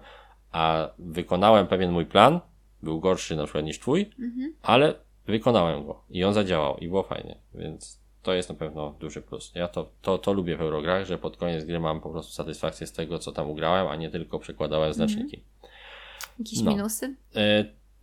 [0.52, 2.40] a wykonałem pewien mój plan,
[2.84, 4.10] był gorszy na przykład niż twój,
[4.62, 4.94] ale
[5.28, 9.52] wykonałem go i on zadziałał i było fajnie, więc to jest na pewno duży plus.
[9.56, 12.88] Ja to, to, to lubię w Eurograch, że pod koniec gry mam po prostu satysfakcję
[12.88, 15.44] z tego, co tam ugrałem, a nie tylko przekładałem znaczniki.
[16.40, 16.72] Jakieś No.
[16.72, 17.16] minusy?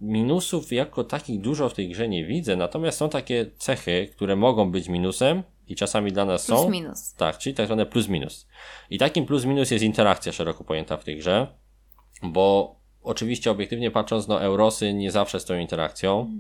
[0.01, 4.71] Minusów jako takich dużo w tej grze nie widzę, natomiast są takie cechy, które mogą
[4.71, 6.71] być minusem i czasami dla nas Plus są.
[6.71, 7.15] minus.
[7.15, 8.49] Tak, czyli tak zwane plus minus.
[8.91, 11.47] I takim plus minus jest interakcja szeroko pojęta w tej grze,
[12.23, 16.31] bo oczywiście obiektywnie patrząc, no Eurosy nie zawsze stoją interakcją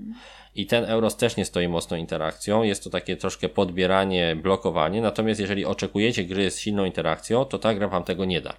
[0.54, 2.62] i ten Euros też nie stoi mocno interakcją.
[2.62, 7.74] Jest to takie troszkę podbieranie, blokowanie, natomiast jeżeli oczekujecie gry z silną interakcją, to ta
[7.74, 8.54] gra wam tego nie da.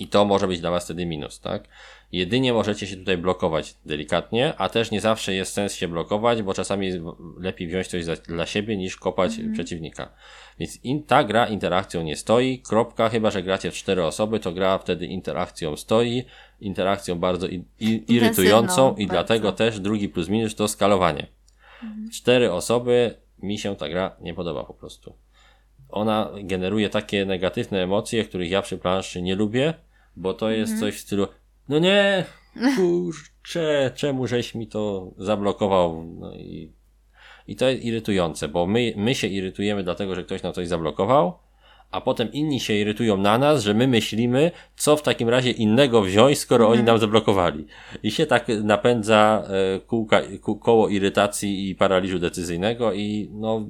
[0.00, 1.68] I to może być dla Was wtedy minus, tak?
[2.12, 6.54] Jedynie możecie się tutaj blokować delikatnie, a też nie zawsze jest sens się blokować, bo
[6.54, 6.92] czasami
[7.38, 10.12] lepiej wziąć coś za, dla siebie niż kopać przeciwnika.
[10.58, 14.52] Więc in, ta gra interakcją nie stoi, kropka, chyba że gracie w cztery osoby, to
[14.52, 16.24] gra wtedy interakcją stoi,
[16.60, 19.12] interakcją bardzo i, i, irytującą i bardzo.
[19.12, 21.26] dlatego też drugi plus minus to skalowanie.
[21.82, 25.14] W Cztery osoby mi się ta gra nie podoba po prostu
[25.90, 29.74] ona generuje takie negatywne emocje, których ja przy planszy nie lubię,
[30.16, 31.26] bo to jest coś w stylu,
[31.68, 32.24] no nie,
[32.76, 36.04] kurczę, czemu żeś mi to zablokował?
[36.04, 36.72] No i,
[37.46, 41.38] i to jest irytujące, bo my, my się irytujemy dlatego, że ktoś nam coś zablokował,
[41.90, 46.02] a potem inni się irytują na nas, że my myślimy, co w takim razie innego
[46.02, 47.66] wziąć, skoro oni nam zablokowali.
[48.02, 49.44] I się tak napędza
[49.76, 53.66] e, kółka, kół, koło irytacji i paraliżu decyzyjnego i no,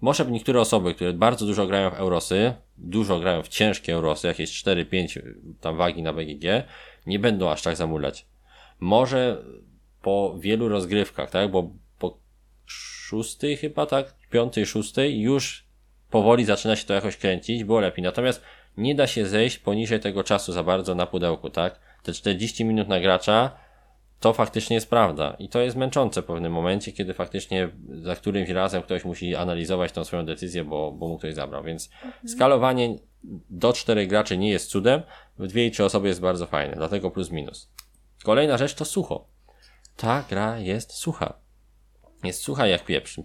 [0.00, 4.64] może niektóre osoby, które bardzo dużo grają w Eurosy, dużo grają w ciężkie Eurosy, jakieś
[4.64, 5.22] 4-5
[5.60, 6.44] tam wagi na BGG,
[7.06, 8.26] nie będą aż tak zamulać.
[8.80, 9.44] Może
[10.02, 12.18] po wielu rozgrywkach, tak, bo po
[12.66, 15.64] szóstej chyba, tak, piątej, szóstej już
[16.10, 18.04] powoli zaczyna się to jakoś kręcić, było lepiej.
[18.04, 18.42] Natomiast
[18.76, 21.80] nie da się zejść poniżej tego czasu za bardzo na pudełku, tak?
[22.02, 23.50] Te 40 minut na gracza
[24.20, 25.36] to faktycznie jest prawda.
[25.38, 27.68] I to jest męczące w pewnym momencie, kiedy faktycznie
[28.02, 31.64] za którymś razem ktoś musi analizować tą swoją decyzję, bo, bo mu ktoś zabrał.
[31.64, 32.28] Więc mhm.
[32.28, 32.96] skalowanie
[33.50, 35.02] do czterech graczy nie jest cudem,
[35.38, 37.70] w dwie i trzy osoby jest bardzo fajne, dlatego plus minus.
[38.24, 39.28] Kolejna rzecz to sucho.
[39.96, 41.34] Ta gra jest sucha.
[42.24, 43.20] Jest sucha jak pieprz.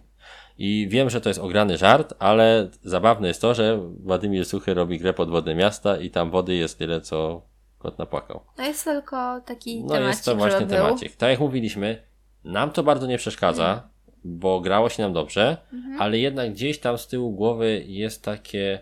[0.58, 5.00] I wiem, że to jest ograny żart, ale zabawne jest to, że Władimir Suchy robi
[5.00, 7.41] grę podwodne miasta i tam wody jest tyle, co
[7.86, 8.39] kot napłakał.
[8.57, 11.15] No jest tylko taki no temacik, No jest to właśnie temacik.
[11.15, 12.01] Tak jak mówiliśmy,
[12.43, 13.89] nam to bardzo nie przeszkadza, mhm.
[14.23, 16.01] bo grało się nam dobrze, mhm.
[16.01, 18.79] ale jednak gdzieś tam z tyłu głowy jest takie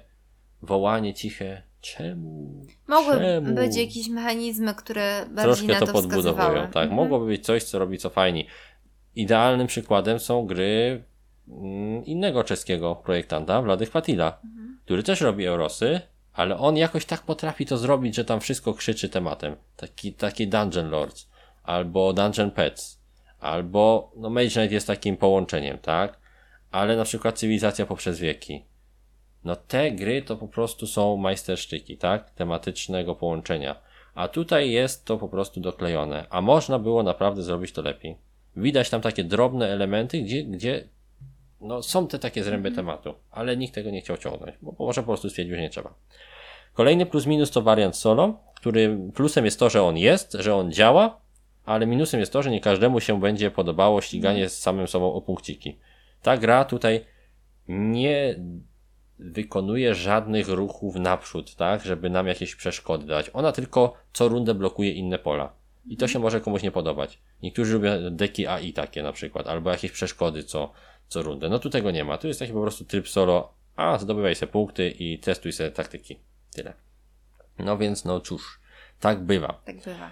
[0.62, 2.66] wołanie ciche, czemu?
[2.88, 3.56] Mogły czemu?
[3.56, 6.84] być jakieś mechanizmy, które bardziej Troszkę na to, to podbudowują, tak.
[6.84, 6.94] Mhm.
[6.94, 8.48] Mogłoby być coś, co robi co fajni.
[9.16, 11.04] Idealnym przykładem są gry
[11.48, 14.80] Mm, innego czeskiego projektanta, Wladych Patila, mhm.
[14.86, 16.02] który też robi Eurosy,
[16.34, 19.56] ale on jakoś tak potrafi to zrobić, że tam wszystko krzyczy tematem.
[19.76, 21.30] Taki, taki Dungeon Lords,
[21.64, 23.00] albo Dungeon Pets,
[23.40, 26.20] albo, no Mage Knight jest takim połączeniem, tak?
[26.72, 28.66] Ale na przykład Cywilizacja poprzez wieki.
[29.44, 32.30] No te gry to po prostu są majstersztyki, tak?
[32.30, 33.76] Tematycznego połączenia.
[34.16, 36.26] A tutaj jest to po prostu doklejone.
[36.30, 38.18] A można było naprawdę zrobić to lepiej.
[38.56, 40.88] Widać tam takie drobne elementy, gdzie, gdzie
[41.64, 42.76] no, są te takie zręby mm.
[42.76, 45.94] tematu, ale nikt tego nie chciał ciągnąć, bo może po prostu stwierdził, że nie trzeba.
[46.74, 50.72] Kolejny plus minus to wariant solo, który plusem jest to, że on jest, że on
[50.72, 51.22] działa,
[51.66, 55.22] ale minusem jest to, że nie każdemu się będzie podobało ściganie z samym sobą o
[55.22, 55.78] punkciki.
[56.22, 57.06] Ta gra tutaj
[57.68, 58.36] nie
[59.20, 63.30] wykonuje żadnych ruchów naprzód, tak, żeby nam jakieś przeszkody dać.
[63.34, 65.54] Ona tylko co rundę blokuje inne pola.
[65.86, 67.20] I to się może komuś nie podobać.
[67.44, 70.72] Niektórzy lubią deki AI takie na przykład, albo jakieś przeszkody, co,
[71.08, 71.50] co rundę.
[71.50, 72.18] No tu tego nie ma.
[72.18, 76.20] Tu jest taki po prostu tryb solo, a zdobywaj sobie punkty i testuj sobie taktyki.
[76.54, 76.74] Tyle.
[77.60, 78.60] No więc no cóż,
[79.00, 79.62] tak bywa.
[79.66, 80.12] Tak bywa.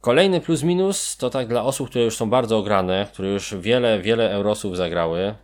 [0.00, 4.00] Kolejny plus minus to tak dla osób, które już są bardzo ograne, które już wiele,
[4.00, 5.34] wiele eurosów zagrały,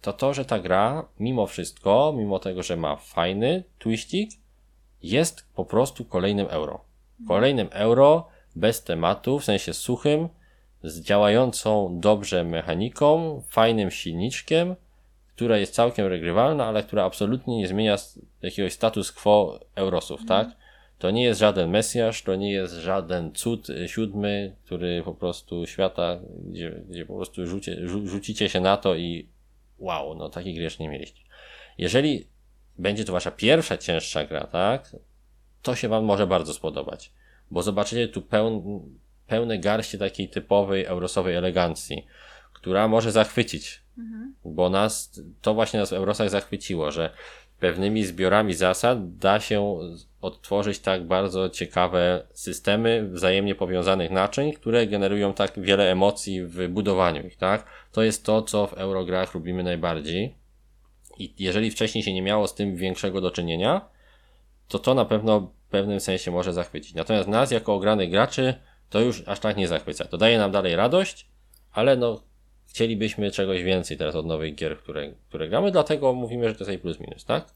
[0.00, 4.30] to to, że ta gra mimo wszystko, mimo tego, że ma fajny twistik,
[5.02, 6.84] jest po prostu kolejnym euro.
[7.28, 10.28] Kolejnym euro bez tematu, w sensie suchym,
[10.82, 14.76] z działającą dobrze mechaniką, fajnym silniczkiem,
[15.36, 17.96] która jest całkiem regrywalna, ale która absolutnie nie zmienia
[18.42, 20.48] jakiegoś status quo Eurosów, tak?
[20.98, 25.66] To nie jest żaden Mesjasz, to nie jest żaden cud y, siódmy, który po prostu
[25.66, 29.28] świata, gdzie, gdzie po prostu rzucie, rzu, rzucicie się na to i
[29.78, 31.22] wow, no taki gry nie mieliście.
[31.78, 32.26] Jeżeli
[32.78, 34.96] będzie to wasza pierwsza cięższa gra, tak?
[35.62, 37.12] To się wam może bardzo spodobać,
[37.50, 38.82] bo zobaczycie tu pełn,
[39.30, 42.06] pełne garście takiej typowej eurosowej elegancji,
[42.52, 44.34] która może zachwycić, mhm.
[44.44, 47.10] bo nas, to właśnie nas w Eurosach zachwyciło, że
[47.60, 49.78] pewnymi zbiorami zasad da się
[50.20, 57.26] odtworzyć tak bardzo ciekawe systemy wzajemnie powiązanych naczyń, które generują tak wiele emocji w budowaniu
[57.26, 57.64] ich, tak?
[57.92, 60.34] To jest to, co w Eurograch lubimy najbardziej.
[61.18, 63.80] I jeżeli wcześniej się nie miało z tym większego do czynienia,
[64.68, 66.94] to to na pewno w pewnym sensie może zachwycić.
[66.94, 68.54] Natomiast nas, jako ogranych graczy,
[68.90, 70.04] to już aż tak nie zachwyca.
[70.04, 71.26] To daje nam dalej radość,
[71.72, 72.22] ale no,
[72.66, 76.82] chcielibyśmy czegoś więcej teraz od nowych gier, które, które gramy, dlatego mówimy, że to jest
[76.82, 77.54] plus minus, tak?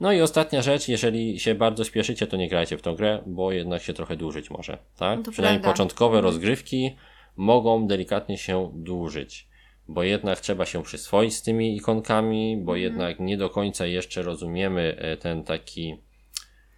[0.00, 3.52] No i ostatnia rzecz, jeżeli się bardzo spieszycie, to nie grajcie w tą grę, bo
[3.52, 5.20] jednak się trochę dłużyć może, tak?
[5.26, 5.72] No Przynajmniej prawda.
[5.72, 6.24] początkowe mhm.
[6.24, 6.96] rozgrywki
[7.36, 9.48] mogą delikatnie się dłużyć,
[9.88, 12.82] bo jednak trzeba się przyswoić z tymi ikonkami, bo mhm.
[12.82, 15.96] jednak nie do końca jeszcze rozumiemy e, ten taki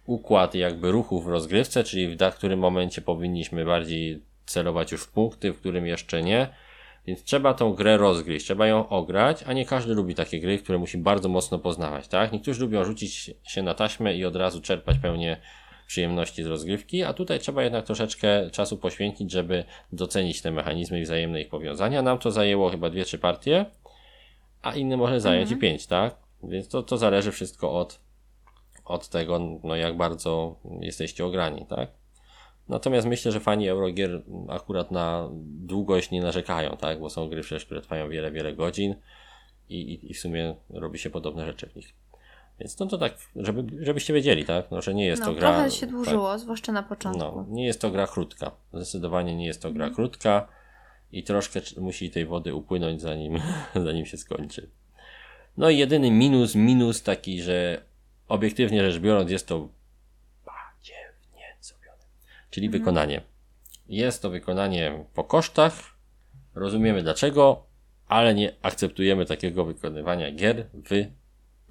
[0.05, 5.53] układ jakby ruchów w rozgrywce, czyli w którym momencie powinniśmy bardziej celować już w punkty,
[5.53, 6.47] w którym jeszcze nie.
[7.07, 10.77] Więc trzeba tą grę rozgryźć, trzeba ją ograć, a nie każdy lubi takie gry, które
[10.77, 12.31] musi bardzo mocno poznawać, tak?
[12.31, 15.37] Niektórzy lubią rzucić się na taśmę i od razu czerpać pełnię
[15.87, 21.03] przyjemności z rozgrywki, a tutaj trzeba jednak troszeczkę czasu poświęcić, żeby docenić te mechanizmy i
[21.03, 22.01] wzajemne ich powiązania.
[22.01, 23.65] Nam to zajęło chyba dwie, trzy partie,
[24.61, 25.59] a inny może zająć mhm.
[25.59, 26.15] i pięć, tak?
[26.43, 27.99] Więc to, to zależy wszystko od,
[28.85, 31.89] od tego, no jak bardzo jesteście ograni, tak?
[32.69, 36.99] Natomiast myślę, że fani Eurogier akurat na długość nie narzekają, tak?
[36.99, 38.95] Bo są gry przecież, które trwają wiele, wiele godzin
[39.69, 41.93] i, i, i w sumie robi się podobne rzeczy w nich.
[42.59, 44.71] Więc no to tak, żeby, żebyście wiedzieli, tak?
[44.71, 45.53] No, że nie jest No, to gra.
[45.53, 47.19] trochę się tak, dłużyło, zwłaszcza na początku.
[47.19, 48.51] no, nie jest to gra krótka.
[48.73, 50.47] Zdecydowanie nie jest to gra krótka
[51.11, 53.39] i troszkę tr- musi tej wody upłynąć, zanim,
[53.85, 54.69] zanim się skończy.
[55.57, 57.81] No i jedyny minus, minus taki, że
[58.33, 59.69] obiektywnie rzecz biorąc jest to
[60.45, 62.03] badziewnie zrobione.
[62.49, 62.81] Czyli Mhm.
[62.83, 63.21] wykonanie.
[63.89, 65.73] Jest to wykonanie po kosztach,
[66.55, 67.65] rozumiemy dlaczego,
[68.07, 71.05] ale nie akceptujemy takiego wykonywania gier w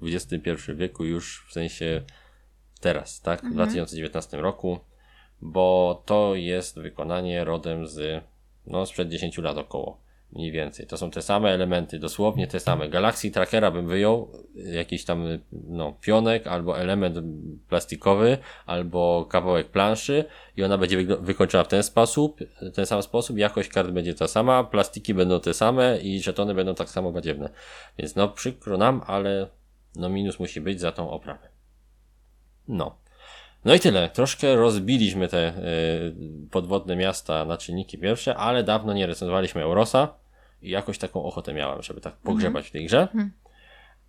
[0.01, 2.01] XXI wieku już w sensie
[2.79, 3.45] teraz, tak?
[3.45, 4.79] W 2019 roku,
[5.41, 8.23] bo to jest wykonanie rodem z,
[8.67, 10.02] no, sprzed 10 lat około.
[10.35, 10.87] Mniej więcej.
[10.87, 12.89] To są te same elementy, dosłownie te same.
[12.89, 17.17] Galaxy Trackera bym wyjął, jakiś tam, no, pionek, albo element
[17.69, 20.25] plastikowy, albo kawałek planszy
[20.57, 22.39] i ona będzie wykończona w ten sposób,
[22.73, 26.75] ten sam sposób, jakość kart będzie ta sama, plastiki będą te same i żetony będą
[26.75, 27.49] tak samo badziewne.
[27.97, 29.47] Więc no, przykro nam, ale
[29.95, 31.49] no minus musi być za tą oprawę.
[32.67, 32.97] No.
[33.65, 34.09] No i tyle.
[34.09, 36.15] Troszkę rozbiliśmy te y,
[36.51, 40.22] podwodne miasta na czynniki pierwsze, ale dawno nie recenzowaliśmy Eurosa
[40.63, 43.07] i jakoś taką ochotę miałem, żeby tak pogrzebać w tej grze.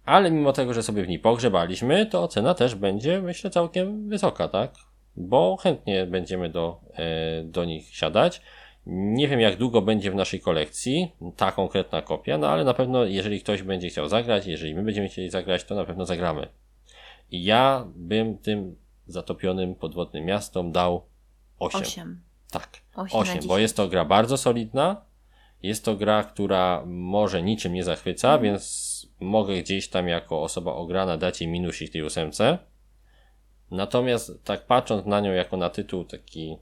[0.05, 4.49] Ale mimo tego, że sobie w niej pogrzebaliśmy, to ocena też będzie, myślę, całkiem wysoka,
[4.49, 4.75] tak?
[5.17, 8.43] Bo chętnie będziemy do, e, do nich siadać.
[8.87, 13.05] Nie wiem, jak długo będzie w naszej kolekcji ta konkretna kopia, no ale na pewno,
[13.05, 16.49] jeżeli ktoś będzie chciał zagrać, jeżeli my będziemy chcieli zagrać, to na pewno zagramy.
[17.31, 18.77] I ja bym tym
[19.07, 21.07] zatopionym podwodnym miastom dał
[21.59, 21.81] 8.
[21.81, 22.23] Osiem.
[22.51, 25.05] Tak, Osiem na 8, bo jest to gra bardzo solidna.
[25.65, 31.17] Jest to gra, która może niczym nie zachwyca, więc mogę gdzieś tam jako osoba ograna
[31.17, 32.59] dać jej minusik tej ósemce.
[33.71, 36.57] Natomiast tak patrząc na nią jako na tytuł taki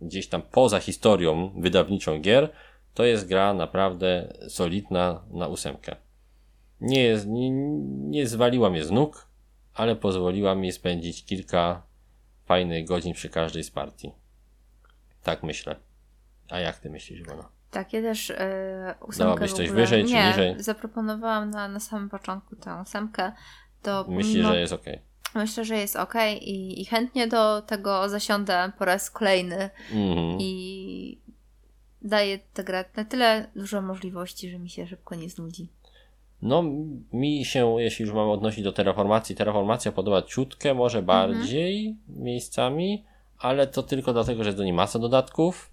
[0.00, 2.52] gdzieś tam poza historią wydawniczą gier,
[2.94, 5.96] to jest gra naprawdę solidna na ósemkę.
[6.80, 7.50] Nie, jest, nie,
[8.10, 9.28] nie zwaliła mnie z nóg,
[9.74, 11.82] ale pozwoliła mi spędzić kilka
[12.44, 14.12] fajnych godzin przy każdej z partii.
[15.22, 15.76] Tak myślę.
[16.48, 17.55] A jak ty myślisz, Iwona?
[17.70, 19.80] Tak, ja też e, ósemkę Dałabyś coś ogóle...
[19.82, 20.54] wyżej czy nie, niżej?
[20.58, 23.32] zaproponowałam na, na samym początku tę ósemkę.
[23.82, 24.84] To pomimo- że jest ok.
[25.34, 30.38] Myślę, że jest ok i, i chętnie do tego zasiądę po raz kolejny Mhm.
[30.40, 31.18] i
[32.02, 35.68] daje tę grę na tyle dużo możliwości, że mi się szybko nie znudzi.
[36.42, 36.62] No,
[37.12, 43.04] mi się, jeśli już mamy odnosić do terraformacji, terraformacja podoba ciutkę, może bardziej miejscami,
[43.38, 45.70] ale to tylko dlatego, że jest do niej masa dodatków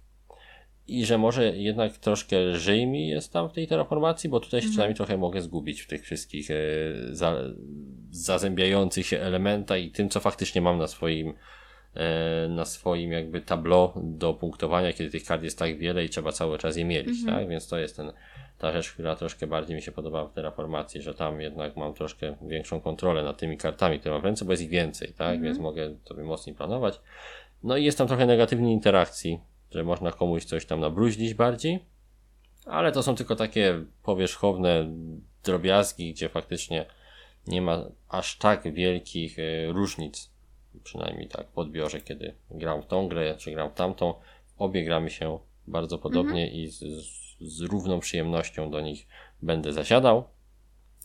[0.87, 4.69] i że może jednak troszkę lżej mi jest tam w tej terraformacji, bo tutaj się
[4.69, 6.55] czasami trochę mogę zgubić w tych wszystkich e,
[7.11, 7.35] za,
[8.11, 11.33] zazębiających się elementach i tym, co faktycznie mam na swoim
[11.95, 16.31] e, na swoim jakby tableau do punktowania, kiedy tych kart jest tak wiele i trzeba
[16.31, 17.47] cały czas je mielić, tak?
[17.49, 18.11] Więc to jest ten,
[18.57, 22.35] ta rzecz, która troszkę bardziej mi się podoba w Terraformacji, że tam jednak mam troszkę
[22.41, 25.41] większą kontrolę nad tymi kartami, które mam w ręce, bo jest ich więcej, tak?
[25.41, 27.01] Więc mogę sobie mocniej planować.
[27.63, 29.39] No i jest tam trochę negatywnej interakcji,
[29.73, 31.79] że można komuś coś tam nabruździć bardziej,
[32.65, 34.87] ale to są tylko takie powierzchowne
[35.43, 36.85] drobiazgi, gdzie faktycznie
[37.47, 40.31] nie ma aż tak wielkich e, różnic,
[40.83, 44.13] przynajmniej tak w odbiorze, kiedy gram w tą grę, czy gram w tamtą.
[44.57, 49.07] Obie gramy się bardzo podobnie i z, z, z równą przyjemnością do nich
[49.41, 50.23] będę zasiadał.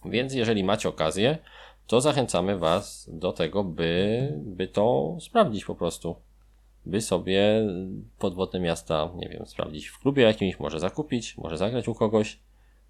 [0.04, 1.38] Więc jeżeli macie okazję,
[1.86, 6.16] to zachęcamy Was do tego, by, by to sprawdzić po prostu.
[6.88, 7.66] By sobie
[8.18, 12.38] podwodne miasta, nie wiem, sprawdzić w klubie jakimś, może zakupić, może zagrać u kogoś,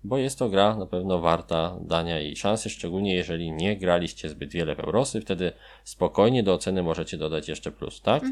[0.05, 4.53] bo jest to gra na pewno warta dania jej szansy, szczególnie jeżeli nie graliście zbyt
[4.53, 5.53] wiele w Eurosy, wtedy
[5.85, 8.23] spokojnie do oceny możecie dodać jeszcze plus, tak?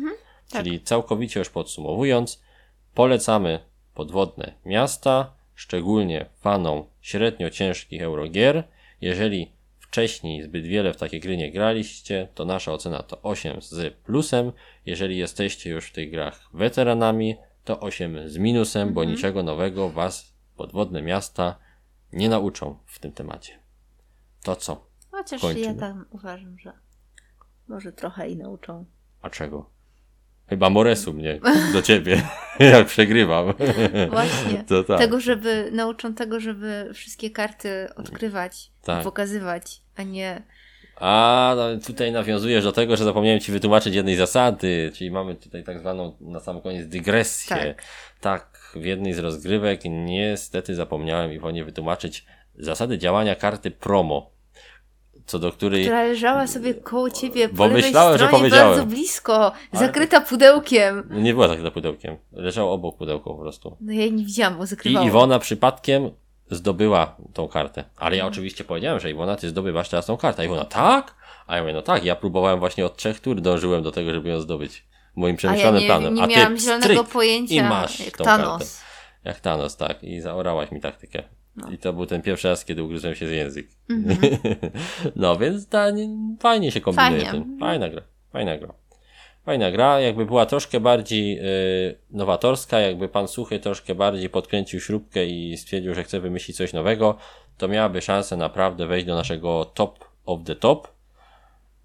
[0.53, 2.43] Czyli całkowicie już podsumowując,
[2.95, 3.59] polecamy
[3.95, 8.65] podwodne miasta, szczególnie fanom średnio ciężkich eurogier.
[9.01, 9.53] Jeżeli
[9.89, 14.53] wcześniej zbyt wiele w takie gry nie graliście, to nasza ocena to 8 z plusem.
[14.87, 20.35] Jeżeli jesteście już w tych grach weteranami, to 8 z minusem, bo niczego nowego was
[20.57, 21.59] podwodne miasta
[22.13, 23.53] nie nauczą w tym temacie.
[24.43, 24.87] To co?
[25.11, 25.67] Chociaż Kończymy.
[25.67, 26.73] ja tam uważam, że
[27.69, 28.85] może trochę i nauczą.
[29.23, 29.71] A czego?
[30.49, 31.41] Chyba Moresu mnie
[31.73, 32.23] do ciebie,
[32.61, 33.55] jak przegrywam.
[34.11, 34.65] Właśnie.
[34.69, 34.99] To tak.
[34.99, 39.01] Tego, żeby nauczą tego, żeby wszystkie karty odkrywać Tak.
[39.01, 40.43] i pokazywać, a nie
[40.97, 45.65] A, no, tutaj nawiązujesz do tego, że zapomniałem Ci wytłumaczyć jednej zasady, czyli mamy tutaj
[45.65, 47.57] tak zwaną na sam koniec dygresję.
[47.57, 47.83] Tak.
[48.21, 52.27] tak, w jednej z rozgrywek niestety zapomniałem Iwonie wytłumaczyć
[52.59, 54.31] zasady działania karty promo,
[55.27, 55.83] co do której...
[55.83, 58.69] która leżała sobie koło ciebie po Bo lewej myślałem, że stronie powiedziałem.
[58.77, 61.09] bardzo blisko, zakryta pudełkiem.
[61.11, 63.77] Nie była tak za pudełkiem, leżało obok pudełka po prostu.
[63.81, 65.07] No ja jej nie widziałam, bo I zakrywało.
[65.07, 66.11] Iwona przypadkiem
[66.51, 67.85] zdobyła tą kartę.
[67.97, 68.33] Ale ja Mhm.
[68.33, 70.43] oczywiście powiedziałem, że Iwona, ty zdobywasz teraz tą kartę.
[70.43, 71.15] A Iwona, tak?
[71.47, 74.29] A ja mówię, no tak, ja próbowałem właśnie od trzech tur, dążyłem do tego, żeby
[74.29, 74.85] ją zdobyć.
[75.17, 76.15] Moim ja przemyślanym nie, planem.
[76.15, 78.59] nie A ty miałam zielonego pojęcia, i masz jak tą Thanos.
[78.59, 78.75] kartę.
[79.25, 80.05] Jak Thanos, tak.
[80.05, 81.23] I zaorałaś mi taktykę.
[81.57, 81.71] No.
[81.71, 83.69] I to był ten pierwszy raz, kiedy ugryzłem się z język.
[83.91, 84.19] Mhm.
[85.17, 86.09] no więc ta, nie,
[86.41, 87.47] fajnie się kombinuje Fajnie.
[87.61, 88.03] Fajna gra.
[88.33, 88.75] Fajna gra.
[89.47, 95.27] Fajna gra, jakby była troszkę bardziej y, nowatorska, jakby pan Suchy troszkę bardziej podkręcił śrubkę
[95.27, 97.17] i stwierdził, że chce wymyślić coś nowego,
[97.59, 100.89] to miałaby szansę naprawdę wejść do naszego top of the top.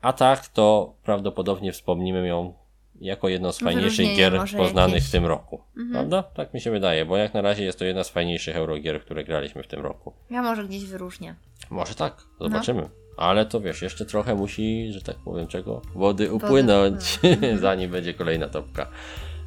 [0.01, 2.53] A tak, to prawdopodobnie wspomnimy ją
[3.02, 5.10] jako jedną z fajniejszych Wyróżnienie gier poznanych jakieś.
[5.10, 5.62] w tym roku.
[5.78, 5.91] Mhm.
[5.91, 6.24] Prawda?
[6.24, 9.24] Tak mi się wydaje, bo jak na razie jest to jedna z fajniejszych eurogier, które
[9.24, 10.14] graliśmy w tym roku.
[10.30, 11.36] Ja może gdzieś wyróżnię.
[11.70, 12.47] Może tak, No.
[12.49, 12.89] zobaczymy.
[13.18, 15.82] Ale to wiesz, jeszcze trochę musi, że tak powiem, czego?
[15.95, 17.20] Wody upłynąć,
[17.62, 18.88] zanim będzie kolejna topka.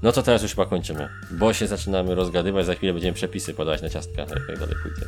[0.02, 3.82] No to teraz już chyba kończymy, bo się zaczynamy rozgadywać, za chwilę będziemy przepisy podawać
[3.82, 5.06] na ciastka, jak tak dalej pójdzie.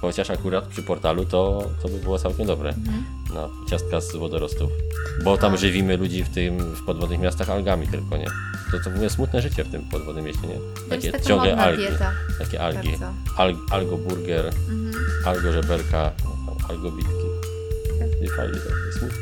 [0.00, 2.68] Chociaż akurat przy portalu to, to by było całkiem dobre.
[2.70, 3.04] Mhm.
[3.34, 4.70] No, ciastka z wodorostów.
[5.24, 5.56] Bo tam A.
[5.56, 8.26] żywimy ludzi w tym, w podwodnych miastach algami tylko, nie?
[8.70, 10.58] To, to w ogóle smutne życie w tym podwodnym mieście, nie?
[10.90, 11.82] Takie taka ciągle algi.
[11.88, 12.12] dieta.
[12.38, 12.92] Takie algi.
[13.70, 15.04] Algo burger, Mhm.
[15.24, 16.12] algo żeberka,
[16.68, 17.12] algo bitki.
[18.24, 19.16] I fajnie to jest smutne.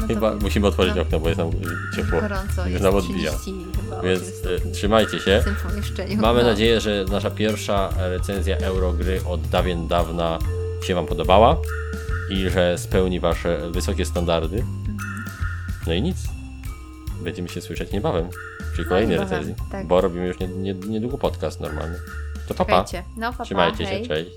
[0.00, 1.02] No to Chyba musimy otworzyć no.
[1.02, 1.50] okno, bo jest nam
[1.96, 2.20] ciepło.
[2.20, 3.32] gorąco, jest nam odbija.
[3.32, 5.42] 30 chyba Więc e, trzymajcie się.
[6.16, 6.48] Mamy no.
[6.48, 10.38] nadzieję, że nasza pierwsza recenzja Eurogry od dawien dawna
[10.82, 11.56] się Wam podobała
[12.30, 14.64] i że spełni Wasze wysokie standardy.
[15.86, 16.16] No i nic.
[17.24, 18.28] Będziemy się słyszeć niebawem
[18.72, 19.86] przy kolejnej niebawem, recenzji, tak.
[19.86, 21.98] bo robimy już nie, nie, niedługo podcast normalny.
[22.48, 22.84] To pa, pa.
[22.84, 23.08] Czekajcie.
[23.16, 24.08] No, Trzymajcie się, hej.
[24.08, 24.30] cześć.